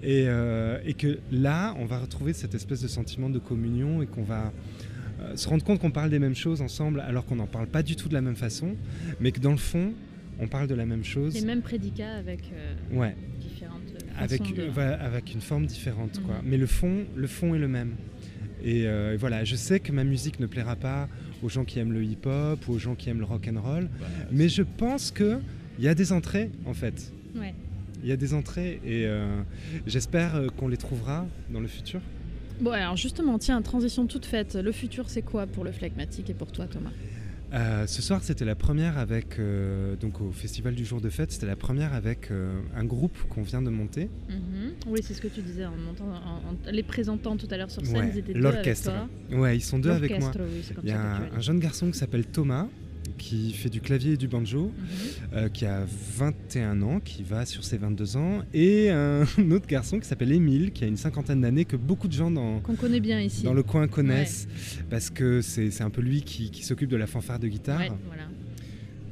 Et, 0.00 0.26
euh, 0.28 0.78
et 0.84 0.94
que 0.94 1.18
là, 1.32 1.74
on 1.76 1.84
va 1.84 1.98
retrouver 1.98 2.32
cette 2.32 2.54
espèce 2.54 2.80
de 2.80 2.86
sentiment 2.86 3.28
de 3.28 3.40
communion 3.40 4.00
et 4.00 4.06
qu'on 4.06 4.22
va 4.22 4.52
euh, 5.20 5.34
se 5.34 5.48
rendre 5.48 5.64
compte 5.64 5.80
qu'on 5.80 5.90
parle 5.90 6.10
des 6.10 6.20
mêmes 6.20 6.36
choses 6.36 6.62
ensemble 6.62 7.00
alors 7.00 7.26
qu'on 7.26 7.34
n'en 7.34 7.48
parle 7.48 7.66
pas 7.66 7.82
du 7.82 7.96
tout 7.96 8.08
de 8.08 8.14
la 8.14 8.20
même 8.20 8.36
façon, 8.36 8.76
mais 9.18 9.32
que 9.32 9.40
dans 9.40 9.50
le 9.50 9.56
fond, 9.56 9.92
on 10.38 10.46
parle 10.46 10.68
de 10.68 10.76
la 10.76 10.86
même 10.86 11.02
chose. 11.02 11.34
Les 11.34 11.44
mêmes 11.44 11.62
prédicats 11.62 12.14
avec 12.14 12.42
Ouais, 12.92 13.16
avec, 14.18 14.42
façons 14.42 14.54
de... 14.54 14.60
euh, 14.62 14.70
voilà, 14.72 15.02
avec 15.02 15.34
une 15.34 15.40
forme 15.40 15.66
différente. 15.66 16.20
Quoi. 16.24 16.36
Mhm. 16.36 16.42
Mais 16.44 16.56
le 16.56 16.66
fond, 16.66 17.04
le 17.14 17.26
fond 17.26 17.54
est 17.54 17.58
le 17.58 17.68
même. 17.68 17.94
Et 18.62 18.86
euh, 18.86 19.16
voilà, 19.18 19.44
je 19.44 19.56
sais 19.56 19.78
que 19.80 19.92
ma 19.92 20.04
musique 20.04 20.40
ne 20.40 20.46
plaira 20.46 20.76
pas 20.76 21.08
aux 21.42 21.48
gens 21.48 21.64
qui 21.64 21.78
aiment 21.78 21.92
le 21.92 22.02
hip-hop 22.02 22.66
ou 22.66 22.72
aux 22.72 22.78
gens 22.78 22.94
qui 22.94 23.08
aiment 23.08 23.20
le 23.20 23.24
rock 23.24 23.48
and 23.48 23.60
roll, 23.60 23.88
mais 24.32 24.48
je 24.48 24.62
pense 24.62 25.12
que 25.12 25.38
il 25.78 25.84
y 25.84 25.88
a 25.88 25.94
des 25.94 26.12
entrées 26.12 26.50
en 26.66 26.74
fait. 26.74 27.12
Ouais. 27.36 27.54
Il 28.02 28.08
y 28.08 28.12
a 28.12 28.16
des 28.16 28.34
entrées 28.34 28.80
et 28.84 29.06
euh, 29.06 29.40
j'espère 29.86 30.40
qu'on 30.56 30.68
les 30.68 30.76
trouvera 30.76 31.26
dans 31.50 31.60
le 31.60 31.68
futur. 31.68 32.00
Bon, 32.60 32.72
alors 32.72 32.96
justement, 32.96 33.38
tiens, 33.38 33.62
transition 33.62 34.06
toute 34.06 34.26
faite. 34.26 34.56
Le 34.56 34.72
futur, 34.72 35.08
c'est 35.08 35.22
quoi 35.22 35.46
pour 35.46 35.62
le 35.62 35.70
phlegmatique 35.70 36.28
et 36.28 36.34
pour 36.34 36.50
toi, 36.50 36.66
Thomas? 36.66 36.90
Euh, 37.54 37.86
ce 37.86 38.02
soir, 38.02 38.22
c'était 38.22 38.44
la 38.44 38.54
première 38.54 38.98
avec, 38.98 39.38
euh, 39.38 39.96
donc 39.96 40.20
au 40.20 40.32
Festival 40.32 40.74
du 40.74 40.84
Jour 40.84 41.00
de 41.00 41.08
Fête, 41.08 41.32
c'était 41.32 41.46
la 41.46 41.56
première 41.56 41.94
avec 41.94 42.30
euh, 42.30 42.60
un 42.76 42.84
groupe 42.84 43.16
qu'on 43.30 43.40
vient 43.42 43.62
de 43.62 43.70
monter, 43.70 44.10
Mhm. 44.28 44.72
Oui, 44.86 45.00
c'est 45.02 45.14
ce 45.14 45.20
que 45.22 45.28
tu 45.28 45.40
disais 45.40 45.64
en 45.64 45.74
montant, 45.76 46.04
en- 46.08 46.50
en- 46.68 46.70
les 46.70 46.82
présentant 46.82 47.36
tout 47.38 47.48
à 47.50 47.56
l'heure 47.56 47.70
sur 47.70 47.84
scène, 47.86 47.96
Ouais, 47.96 48.10
ils 48.12 48.18
étaient 48.18 48.34
deux 48.34 48.44
avec 48.44 48.56
l'orchestre. 48.56 48.92
Ouais, 49.32 49.56
ils 49.56 49.62
sont 49.62 49.78
deux 49.78 49.90
avec 49.90 50.10
moi. 50.20 50.30
Oui, 50.38 50.62
Il 50.82 50.88
y 50.90 50.92
a 50.92 51.16
un, 51.34 51.40
jeune 51.40 51.58
garçon 51.58 51.90
qui 51.90 51.96
s'appelle 51.98 52.26
Thomas, 52.26 52.68
qui 53.18 53.52
fait 53.52 53.68
du 53.68 53.80
clavier 53.80 54.12
et 54.12 54.16
du 54.16 54.28
banjo, 54.28 54.66
Mhm. 54.72 54.72
euh, 55.34 55.48
qui 55.48 55.66
a 55.66 55.82
21 56.16 56.80
ans, 56.82 57.00
qui 57.00 57.22
va 57.22 57.44
sur 57.44 57.64
ses 57.64 57.76
22 57.76 58.16
ans, 58.16 58.42
et 58.54 58.90
un 58.90 59.24
autre 59.52 59.66
garçon 59.66 59.98
qui 60.00 60.06
s'appelle 60.08 60.32
Émile, 60.32 60.72
qui 60.72 60.84
a 60.84 60.86
une 60.86 60.96
cinquantaine 60.96 61.40
d'années, 61.42 61.64
que 61.64 61.76
beaucoup 61.76 62.08
de 62.08 62.12
gens 62.14 62.30
dans, 62.30 62.60
Qu'on 62.60 62.74
connaît 62.76 63.00
bien 63.00 63.20
ici. 63.20 63.42
dans 63.42 63.54
le 63.54 63.62
coin 63.62 63.86
connaissent, 63.88 64.48
parce 64.88 65.10
que 65.10 65.42
c'est 65.42 65.70
c'est 65.70 65.82
un 65.84 65.90
peu 65.90 66.00
lui 66.00 66.22
qui, 66.22 66.50
qui 66.50 66.64
s'occupe 66.64 66.88
de 66.88 66.96
la 66.96 67.06
fanfare 67.06 67.38
de 67.38 67.48
guitare. 67.48 67.80
Ouais, 67.80 67.90
voilà. 68.06 68.22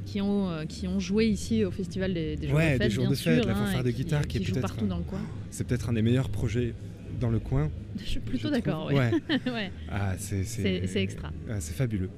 Qui 0.05 0.21
ont, 0.21 0.49
euh, 0.49 0.63
qui 0.65 0.87
ont 0.87 0.99
joué 1.01 1.27
ici 1.27 1.65
au 1.65 1.71
festival 1.71 2.13
des, 2.13 2.37
des 2.37 2.47
jours 2.47 2.55
Ouais, 2.55 2.73
de 2.73 2.77
des 2.77 2.83
fête, 2.85 2.91
jours 2.93 3.03
bien 3.03 3.11
de 3.11 3.15
fête, 3.15 3.41
sûr, 3.41 3.45
la 3.45 3.57
hein, 3.57 3.65
fanfare 3.65 3.83
de 3.83 3.89
qui- 3.91 3.95
guitare 4.03 4.25
qui 4.27 4.37
est 4.37 4.41
joue 4.43 4.53
peut-être 4.53 4.61
partout 4.67 4.85
un- 4.85 4.87
dans 4.87 4.97
le 4.97 5.03
coin. 5.03 5.19
C'est 5.51 5.67
peut-être 5.67 5.89
un 5.89 5.93
des 5.93 6.01
meilleurs 6.01 6.29
projets 6.29 6.73
dans 7.19 7.29
le 7.29 7.39
coin. 7.39 7.69
Je 7.99 8.03
suis 8.11 8.19
plutôt 8.21 8.47
je 8.47 8.53
d'accord. 8.53 8.87
Ouais. 8.87 9.11
ouais. 9.47 9.71
Ah, 9.91 10.13
c'est 10.17 10.43
C'est 10.45 10.87
c'est 10.87 11.01
extra. 11.03 11.31
Ah, 11.49 11.55
c'est 11.59 11.73
fabuleux. 11.75 12.09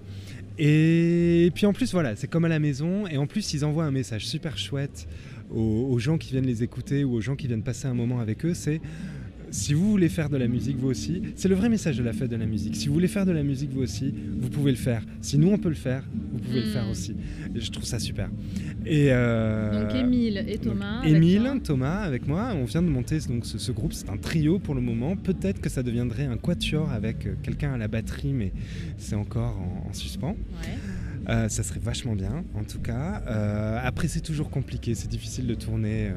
Et 0.61 1.51
puis 1.55 1.65
en 1.65 1.71
plus, 1.71 1.93
voilà, 1.93 2.17
c'est 2.17 2.27
comme 2.27 2.43
à 2.43 2.49
la 2.49 2.59
maison. 2.59 3.07
Et 3.07 3.17
en 3.17 3.27
plus, 3.27 3.53
ils 3.53 3.63
envoient 3.63 3.85
un 3.85 3.91
message 3.91 4.27
super 4.27 4.57
chouette 4.57 5.07
aux, 5.49 5.87
aux 5.89 5.99
gens 5.99 6.17
qui 6.17 6.31
viennent 6.31 6.45
les 6.45 6.63
écouter 6.63 7.05
ou 7.05 7.13
aux 7.13 7.21
gens 7.21 7.37
qui 7.37 7.47
viennent 7.47 7.63
passer 7.63 7.87
un 7.87 7.93
moment 7.93 8.19
avec 8.19 8.45
eux. 8.45 8.53
C'est 8.53 8.81
si 9.51 9.73
vous 9.73 9.89
voulez 9.91 10.09
faire 10.09 10.29
de 10.29 10.37
la 10.37 10.47
musique, 10.47 10.77
vous 10.77 10.89
aussi, 10.89 11.21
c'est 11.35 11.47
le 11.47 11.55
vrai 11.55 11.69
message 11.69 11.97
de 11.97 12.03
la 12.03 12.13
fête 12.13 12.29
de 12.29 12.35
la 12.35 12.45
musique. 12.45 12.75
Si 12.75 12.87
vous 12.87 12.93
voulez 12.93 13.07
faire 13.07 13.25
de 13.25 13.31
la 13.31 13.43
musique, 13.43 13.71
vous 13.71 13.81
aussi, 13.81 14.13
vous 14.39 14.49
pouvez 14.49 14.71
le 14.71 14.77
faire. 14.77 15.03
Si 15.21 15.37
nous, 15.37 15.49
on 15.49 15.57
peut 15.57 15.69
le 15.69 15.75
faire, 15.75 16.03
vous 16.31 16.39
pouvez 16.39 16.61
le 16.61 16.67
faire 16.67 16.85
Mm. 16.85 16.91
aussi. 16.91 17.15
Et 17.55 17.59
je 17.59 17.71
trouve 17.71 17.83
ça 17.85 17.99
super. 17.99 18.29
Et 18.85 19.07
euh, 19.11 19.87
Donc 19.87 19.95
Émile 19.95 20.43
et 20.47 20.57
Thomas. 20.57 21.03
Émile. 21.03 21.51
Thomas, 21.63 21.99
avec 22.01 22.27
moi, 22.27 22.51
on 22.55 22.65
vient 22.65 22.81
de 22.81 22.87
monter 22.89 23.19
donc, 23.27 23.45
ce, 23.45 23.57
ce 23.57 23.71
groupe. 23.71 23.93
C'est 23.93 24.09
un 24.09 24.17
trio 24.17 24.59
pour 24.59 24.75
le 24.75 24.81
moment. 24.81 25.15
Peut-être 25.15 25.59
que 25.61 25.69
ça 25.69 25.83
deviendrait 25.83 26.25
un 26.25 26.37
quatuor 26.37 26.91
avec 26.91 27.25
euh, 27.25 27.33
quelqu'un 27.43 27.73
à 27.73 27.77
la 27.77 27.87
batterie, 27.87 28.33
mais 28.33 28.51
c'est 28.97 29.15
encore 29.15 29.57
en- 29.59 29.89
en 29.89 29.93
suspens. 29.93 30.31
Ouais. 30.31 31.27
Euh, 31.29 31.49
ça 31.49 31.63
serait 31.63 31.79
vachement 31.81 32.15
bien, 32.15 32.43
en 32.55 32.63
tout 32.63 32.79
cas. 32.79 33.21
Euh, 33.27 33.77
après, 33.83 34.07
c'est 34.07 34.21
toujours 34.21 34.49
compliqué, 34.49 34.95
c'est 34.95 35.09
difficile 35.09 35.45
de 35.47 35.53
tourner. 35.55 36.09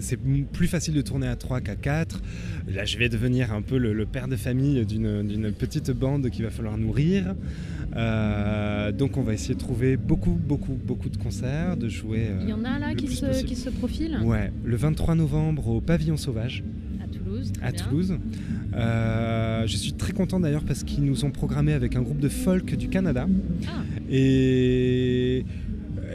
C'est 0.00 0.18
plus 0.52 0.66
facile 0.66 0.94
de 0.94 1.02
tourner 1.02 1.26
à 1.26 1.36
3 1.36 1.60
qu'à 1.60 1.76
4. 1.76 2.20
Là, 2.74 2.84
je 2.84 2.98
vais 2.98 3.08
devenir 3.08 3.52
un 3.52 3.62
peu 3.62 3.78
le, 3.78 3.92
le 3.92 4.06
père 4.06 4.28
de 4.28 4.36
famille 4.36 4.84
d'une 4.86 5.52
petite 5.52 5.90
bande 5.90 6.28
qu'il 6.30 6.44
va 6.44 6.50
falloir 6.50 6.76
nourrir. 6.78 7.34
Euh, 7.96 8.92
donc, 8.92 9.16
on 9.16 9.22
va 9.22 9.34
essayer 9.34 9.54
de 9.54 9.58
trouver 9.60 9.96
beaucoup, 9.96 10.32
beaucoup, 10.32 10.74
beaucoup 10.84 11.08
de 11.08 11.16
concerts, 11.16 11.76
de 11.76 11.88
jouer. 11.88 12.26
euh, 12.30 12.38
Il 12.42 12.48
y 12.48 12.52
en 12.52 12.64
a 12.64 12.78
là 12.78 12.94
qui 12.94 13.08
se, 13.08 13.44
qui 13.44 13.54
se 13.56 13.70
profilent 13.70 14.18
Ouais, 14.24 14.50
le 14.64 14.76
23 14.76 15.14
novembre 15.14 15.68
au 15.68 15.80
Pavillon 15.80 16.16
Sauvage 16.16 16.64
à 17.02 17.06
Toulouse. 17.06 17.52
très 17.52 17.66
à 17.66 17.70
bien. 17.72 17.84
Toulouse. 17.84 18.18
Euh, 18.74 19.66
je 19.66 19.76
suis 19.76 19.92
très 19.92 20.12
content 20.12 20.40
d'ailleurs 20.40 20.64
parce 20.64 20.82
qu'ils 20.82 21.04
nous 21.04 21.24
ont 21.24 21.30
programmé 21.30 21.72
avec 21.72 21.94
un 21.94 22.02
groupe 22.02 22.18
de 22.18 22.28
folk 22.28 22.74
du 22.76 22.88
Canada. 22.88 23.26
Ah, 23.68 23.82
Et 24.10 25.44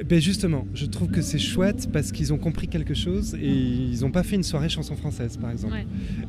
ben 0.08 0.22
justement, 0.22 0.66
je 0.74 0.86
trouve 0.86 1.10
que 1.10 1.22
c'est 1.22 1.40
chouette 1.40 1.90
parce 1.92 2.12
qu'ils 2.12 2.32
ont 2.34 2.38
compris 2.38 2.68
quelque 2.68 2.94
chose 2.94 3.36
et 3.36 3.50
ils 3.52 4.00
n'ont 4.02 4.12
pas 4.12 4.24
fait 4.24 4.36
une 4.36 4.44
soirée 4.44 4.70
chanson 4.70 4.96
française 4.96 5.38
par 5.38 5.52
exemple. 5.52 5.74
ouais. 5.74 5.86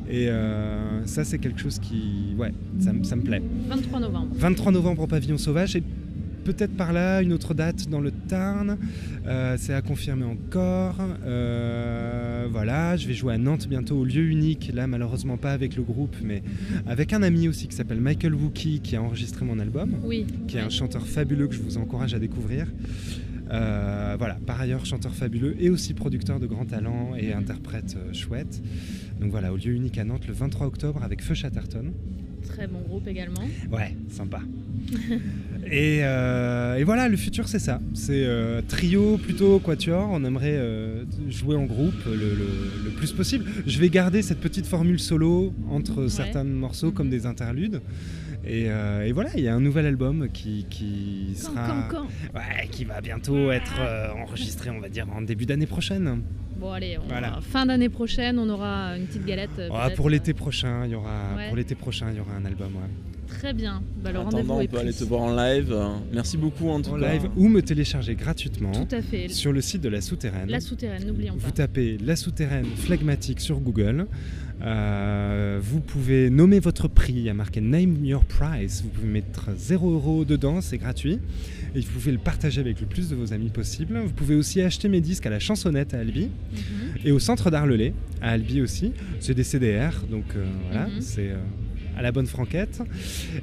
Et 0.09 0.29
euh, 0.29 1.05
ça 1.05 1.23
c'est 1.23 1.39
quelque 1.39 1.59
chose 1.61 1.79
qui, 1.79 2.35
ouais, 2.37 2.53
ça, 2.79 2.91
me- 2.93 3.03
ça 3.03 3.15
me 3.15 3.21
plaît. 3.21 3.41
23 3.69 3.99
novembre. 3.99 4.27
23 4.35 4.71
novembre 4.71 5.01
au 5.03 5.07
Pavillon 5.07 5.37
Sauvage 5.37 5.75
et 5.75 5.83
peut-être 6.43 6.75
par 6.75 6.91
là 6.91 7.21
une 7.21 7.33
autre 7.33 7.53
date 7.53 7.87
dans 7.87 8.01
le 8.01 8.09
Tarn. 8.11 8.77
Euh, 9.27 9.55
c'est 9.59 9.73
à 9.75 9.81
confirmer 9.83 10.25
encore. 10.25 10.95
Euh, 11.23 12.47
voilà, 12.51 12.97
je 12.97 13.07
vais 13.07 13.13
jouer 13.13 13.35
à 13.35 13.37
Nantes 13.37 13.67
bientôt 13.69 13.95
au 13.97 14.05
lieu 14.05 14.23
unique. 14.23 14.71
Là 14.73 14.87
malheureusement 14.87 15.37
pas 15.37 15.51
avec 15.53 15.75
le 15.75 15.83
groupe, 15.83 16.15
mais 16.23 16.41
avec 16.87 17.13
un 17.13 17.21
ami 17.23 17.47
aussi 17.47 17.67
qui 17.67 17.75
s'appelle 17.75 18.01
Michael 18.01 18.33
Wookie 18.33 18.79
qui 18.81 18.95
a 18.95 19.03
enregistré 19.03 19.45
mon 19.45 19.59
album 19.59 19.91
Oui. 20.03 20.25
qui 20.47 20.57
est 20.57 20.61
un 20.61 20.69
chanteur 20.69 21.05
fabuleux 21.07 21.47
que 21.47 21.53
je 21.55 21.61
vous 21.61 21.77
encourage 21.77 22.13
à 22.13 22.19
découvrir. 22.19 22.65
Euh, 23.51 24.15
voilà, 24.17 24.37
par 24.45 24.61
ailleurs, 24.61 24.85
chanteur 24.85 25.13
fabuleux 25.13 25.55
et 25.59 25.69
aussi 25.69 25.93
producteur 25.93 26.39
de 26.39 26.45
grands 26.47 26.65
talents 26.65 27.11
et 27.17 27.33
interprète 27.33 27.97
euh, 27.97 28.13
chouette. 28.13 28.61
Donc 29.19 29.31
voilà, 29.31 29.51
au 29.51 29.57
lieu 29.57 29.73
unique 29.73 29.97
à 29.97 30.03
Nantes 30.05 30.27
le 30.27 30.33
23 30.33 30.67
octobre 30.67 31.03
avec 31.03 31.21
Feu 31.21 31.33
Chatterton. 31.33 31.91
Très 32.47 32.65
bon 32.67 32.79
groupe 32.81 33.07
également. 33.07 33.43
Ouais, 33.71 33.95
sympa. 34.09 34.39
et, 35.71 35.99
euh, 36.01 36.75
et 36.77 36.83
voilà, 36.83 37.07
le 37.07 37.15
futur 37.17 37.47
c'est 37.47 37.59
ça. 37.59 37.79
C'est 37.93 38.25
trio 38.67 39.17
plutôt 39.17 39.59
quatuor. 39.59 40.09
On 40.11 40.23
aimerait 40.23 40.59
jouer 41.29 41.55
en 41.55 41.65
groupe 41.65 41.93
le, 42.05 42.15
le- 42.15 42.83
le 42.85 42.89
plus 42.91 43.11
possible. 43.11 43.45
Je 43.67 43.79
vais 43.79 43.89
garder 43.89 44.21
cette 44.21 44.39
petite 44.39 44.65
formule 44.65 44.99
solo 44.99 45.53
entre 45.69 46.03
Ouais. 46.03 46.09
certains 46.09 46.43
morceaux 46.43 46.91
comme 46.91 47.09
des 47.09 47.25
interludes. 47.25 47.81
Et, 48.45 48.65
euh, 48.69 49.05
et 49.05 49.11
voilà, 49.11 49.29
il 49.35 49.43
y 49.43 49.47
a 49.47 49.53
un 49.55 49.59
nouvel 49.59 49.85
album 49.85 50.27
qui, 50.33 50.65
qui 50.69 51.33
sera, 51.35 51.85
quand, 51.89 51.97
quand 51.99 52.05
Ouais, 52.33 52.67
qui 52.71 52.85
va 52.85 52.99
bientôt 53.01 53.51
être 53.51 53.75
euh, 53.79 54.09
enregistré, 54.13 54.69
on 54.71 54.79
va 54.79 54.89
dire, 54.89 55.05
en 55.15 55.21
début 55.21 55.45
d'année 55.45 55.67
prochaine. 55.67 56.21
Bon 56.59 56.71
allez, 56.71 56.97
on- 56.97 57.07
Voilà. 57.07 57.39
fin 57.41 57.65
d'année 57.67 57.89
prochaine, 57.89 58.39
on 58.39 58.49
aura 58.49 58.97
une 58.97 59.05
petite 59.05 59.25
galette. 59.25 59.49
euh, 59.59 59.69
Ah, 59.73 59.89
pour 59.95 60.09
l'été 60.09 60.33
prochain, 60.33 60.85
il 60.85 60.91
y 60.91 60.95
aura 60.95 61.35
Ouais. 61.37 61.47
pour 61.47 61.55
l'été 61.57 61.75
prochain, 61.75 62.07
il 62.11 62.17
y 62.17 62.19
aura 62.19 62.33
un 62.33 62.45
album. 62.45 62.69
ouais. 62.75 62.89
Très 63.27 63.53
bien. 63.53 63.81
Bah, 64.03 64.11
le 64.11 64.19
En 64.19 64.27
attendant, 64.27 64.57
on 64.57 64.61
est 64.61 64.67
peut 64.67 64.77
aller 64.77 64.91
te 64.93 65.03
voir 65.05 65.21
en 65.21 65.33
live. 65.35 65.73
Merci 66.11 66.35
beaucoup 66.37 66.69
en 66.69 66.81
tout 66.81 66.91
En 66.91 66.99
cas. 66.99 67.13
live 67.13 67.29
ou 67.37 67.47
me 67.47 67.61
télécharger 67.61 68.13
gratuitement 68.15 68.71
Tout 68.73 68.93
à 68.93 69.01
fait. 69.01 69.29
sur 69.29 69.53
le 69.53 69.61
site 69.61 69.81
de 69.81 69.87
la 69.89 70.01
Souterraine. 70.01 70.49
La 70.49 70.59
souterraine, 70.59 71.05
n'oublions 71.07 71.33
Vous 71.37 71.45
pas. 71.47 71.51
tapez 71.51 71.97
La 72.03 72.15
Souterraine 72.17 72.65
Phlegmatique 72.75 73.39
sur 73.39 73.59
Google. 73.61 74.07
Euh, 74.63 75.59
vous 75.61 75.79
pouvez 75.79 76.29
nommer 76.29 76.59
votre 76.59 76.87
prix. 76.87 77.13
Il 77.13 77.21
y 77.21 77.29
a 77.29 77.33
marqué 77.33 77.61
Name 77.61 78.05
Your 78.05 78.23
Price. 78.25 78.81
Vous 78.83 78.89
pouvez 78.89 79.07
mettre 79.07 79.49
0 79.57 79.91
euros 79.91 80.25
dedans, 80.25 80.61
c'est 80.61 80.77
gratuit. 80.77 81.19
Et 81.75 81.79
vous 81.79 81.91
pouvez 81.91 82.11
le 82.11 82.17
partager 82.17 82.59
avec 82.61 82.79
le 82.81 82.85
plus 82.87 83.09
de 83.09 83.15
vos 83.15 83.33
amis 83.33 83.49
possible. 83.49 83.97
Vous 84.05 84.13
pouvez 84.13 84.35
aussi 84.35 84.61
acheter 84.61 84.87
mes 84.89 85.01
disques 85.01 85.25
à 85.25 85.29
la 85.29 85.39
chansonnette 85.39 85.93
à 85.93 85.99
Albi 85.99 86.27
Mhm. 86.51 86.97
et 87.05 87.11
au 87.11 87.19
centre 87.19 87.49
d'art 87.49 87.65
Lelay 87.65 87.93
à 88.21 88.31
Albi 88.31 88.61
aussi. 88.61 88.91
C'est 89.19 89.33
des 89.33 89.43
CDR, 89.43 90.03
donc 90.09 90.25
euh, 90.35 90.45
voilà, 90.69 90.87
Mhm. 90.87 91.01
c'est 91.01 91.29
euh, 91.29 91.37
à 92.01 92.03
la 92.03 92.11
bonne 92.11 92.25
franquette. 92.25 92.81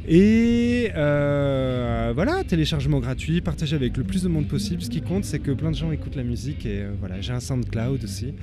Et 0.09 0.91
euh, 0.97 2.11
voilà, 2.13 2.43
téléchargement 2.43 2.99
gratuit, 2.99 3.41
partagé 3.41 3.77
avec 3.77 3.97
le 3.97 4.03
plus 4.03 4.25
de 4.25 4.29
monde 4.29 4.49
possible. 4.49 4.83
Ce 4.83 4.91
qui 4.91 5.01
compte, 5.01 5.25
c'est 5.25 5.39
que 5.39 5.53
plein 5.53 5.71
de 5.71 5.77
gens 5.77 5.93
écoutent 5.93 6.17
la 6.17 6.25
musique 6.25 6.67
et 6.67 6.81
euh, 6.83 6.91
voilà, 6.99 7.21
j'ai 7.21 7.33
un 7.33 7.39
SoundCloud 7.41 8.03
aussi. 8.03 8.35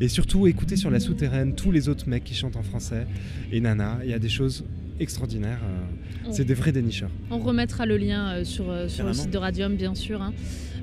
Et 0.00 0.06
surtout, 0.08 0.46
écoutez 0.46 0.76
sur 0.76 0.90
la 0.90 1.00
souterraine 1.00 1.54
tous 1.56 1.72
les 1.72 1.88
autres 1.88 2.08
mecs 2.08 2.22
qui 2.24 2.34
chantent 2.34 2.56
en 2.56 2.62
français 2.62 3.06
et 3.50 3.60
Nana. 3.60 3.98
Il 4.04 4.10
y 4.10 4.14
a 4.14 4.18
des 4.20 4.28
choses 4.28 4.64
extraordinaires. 5.00 5.58
euh, 5.64 6.30
C'est 6.30 6.44
des 6.44 6.54
vrais 6.54 6.70
dénicheurs. 6.70 7.10
On 7.32 7.38
remettra 7.40 7.84
le 7.84 7.96
lien 7.96 8.28
euh, 8.28 8.44
sur, 8.44 8.70
euh, 8.70 8.86
sur 8.88 9.04
le 9.06 9.12
site 9.12 9.30
de 9.30 9.38
Radium, 9.38 9.74
bien 9.74 9.94
sûr. 9.96 10.22
hein. 10.22 10.32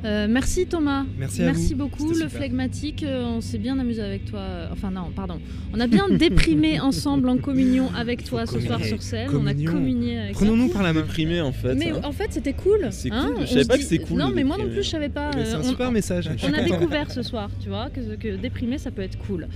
Euh, 0.03 0.27
merci 0.29 0.65
Thomas. 0.65 1.05
Merci 1.19 1.43
à 1.43 1.45
Merci 1.45 1.73
vous. 1.73 1.79
beaucoup. 1.87 2.11
Le 2.11 2.27
flegmatique, 2.27 3.03
euh, 3.03 3.23
on 3.23 3.39
s'est 3.41 3.59
bien 3.59 3.77
amusé 3.77 4.01
avec 4.01 4.25
toi. 4.25 4.39
euh, 4.39 4.67
Enfin 4.71 4.89
non, 4.89 5.11
pardon. 5.15 5.39
On 5.73 5.79
a 5.79 5.85
bien 5.87 6.09
déprimé 6.09 6.79
ensemble 6.81 7.29
en 7.29 7.37
communion 7.37 7.89
avec 7.95 8.23
toi 8.23 8.45
ce 8.47 8.59
soir 8.59 8.83
sur 8.83 9.01
scène. 9.01 9.27
Communion. 9.29 9.69
On 9.69 9.69
a 9.69 9.73
communié 9.75 10.17
avec 10.19 10.31
toi. 10.33 10.41
Prenons-nous 10.47 10.69
par 10.69 10.81
la 10.83 10.93
main. 10.93 11.01
Déprimé 11.01 11.41
en 11.41 11.51
fait. 11.51 11.75
Mais 11.75 11.91
hein. 11.91 12.01
en 12.03 12.11
fait, 12.11 12.33
c'était 12.33 12.53
cool. 12.53 12.87
C'est 12.91 13.11
hein. 13.11 13.25
cool, 13.27 13.37
je 13.39 13.43
On 13.43 13.47
savais 13.47 13.65
pas 13.65 13.77
que 13.77 13.83
c'était 13.83 14.03
cool 14.03 14.17
Non, 14.17 14.31
mais 14.33 14.43
moi 14.43 14.57
non 14.57 14.65
plus, 14.69 14.83
je 14.83 14.89
savais 14.89 15.09
pas. 15.09 15.31
Mais 15.35 15.45
C'est 15.45 15.53
euh, 15.53 15.57
un 15.57 15.61
on- 15.61 15.69
super 15.69 15.91
message. 15.91 16.29
je 16.33 16.37
suis 16.37 16.47
On 16.51 16.53
a 16.57 16.63
découvert 16.63 17.11
ce 17.11 17.21
soir, 17.21 17.51
tu 17.61 17.69
vois, 17.69 17.89
que, 17.89 18.15
que 18.15 18.37
déprimer, 18.37 18.77
ça 18.79 18.89
peut 18.91 19.03
être 19.03 19.19
cool. 19.19 19.47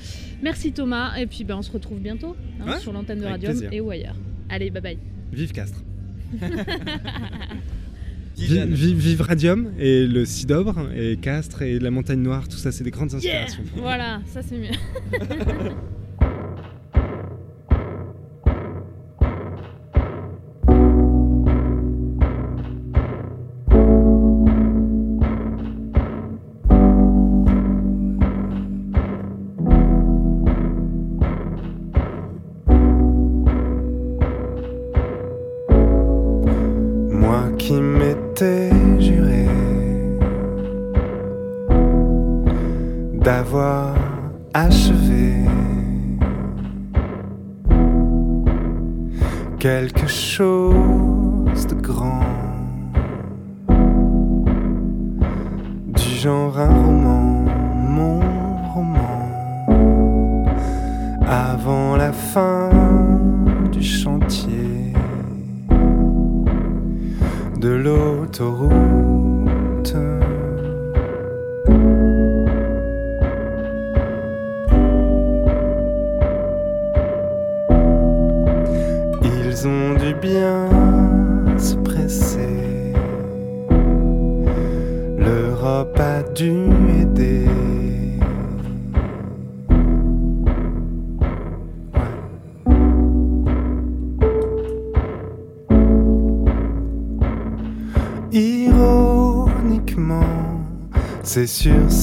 Merci 0.43 0.71
Thomas, 0.73 1.15
et 1.17 1.25
puis 1.25 1.43
ben, 1.43 1.55
on 1.57 1.61
se 1.63 1.71
retrouve 1.71 1.99
bientôt 1.99 2.35
hein, 2.61 2.71
Ouais, 2.73 2.79
sur 2.79 2.93
l'antenne 2.93 3.19
de 3.19 3.25
Radium 3.25 3.55
et 3.71 3.81
ou 3.81 3.89
ailleurs. 3.89 4.15
Allez, 4.49 4.69
bye 4.69 4.81
bye. 4.81 4.97
Vive 5.33 5.51
Castres. 5.53 5.81
Vive, 8.37 9.21
Radium 9.21 9.71
et 9.79 10.05
le 10.05 10.25
Cidobre 10.25 10.89
et 10.95 11.17
Castres 11.17 11.61
et 11.61 11.79
la 11.79 11.91
Montagne 11.91 12.21
Noire, 12.21 12.47
tout 12.47 12.57
ça, 12.57 12.71
c'est 12.71 12.83
des 12.83 12.91
grandes 12.91 13.13
inspirations. 13.13 13.63
Voilà, 13.77 14.21
ça 14.27 14.41
c'est 14.41 14.57
mieux. 14.57 14.71
de 67.65 67.71
l'autoroute. 67.71 68.75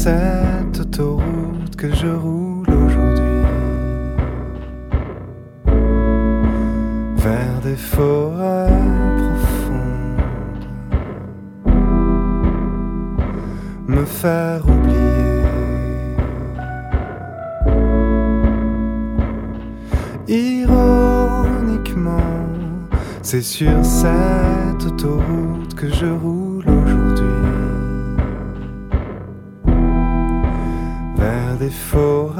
Cette 0.02 0.80
autoroute 0.80 1.76
que 1.76 1.94
je 1.94 2.08
roule 2.08 2.68
aujourd'hui. 2.70 3.46
Vers 7.18 7.60
des 7.62 7.76
forêts 7.76 8.82
profondes. 9.22 10.24
Me 13.86 14.04
faire 14.04 14.62
oublier. 14.68 15.44
Ironiquement, 20.26 21.20
c'est 23.22 23.42
sur 23.42 23.84
cette 23.84 24.84
autoroute 24.84 25.74
que 25.76 25.88
je 25.88 26.06
roule 26.06 26.41
Vers 31.72 32.36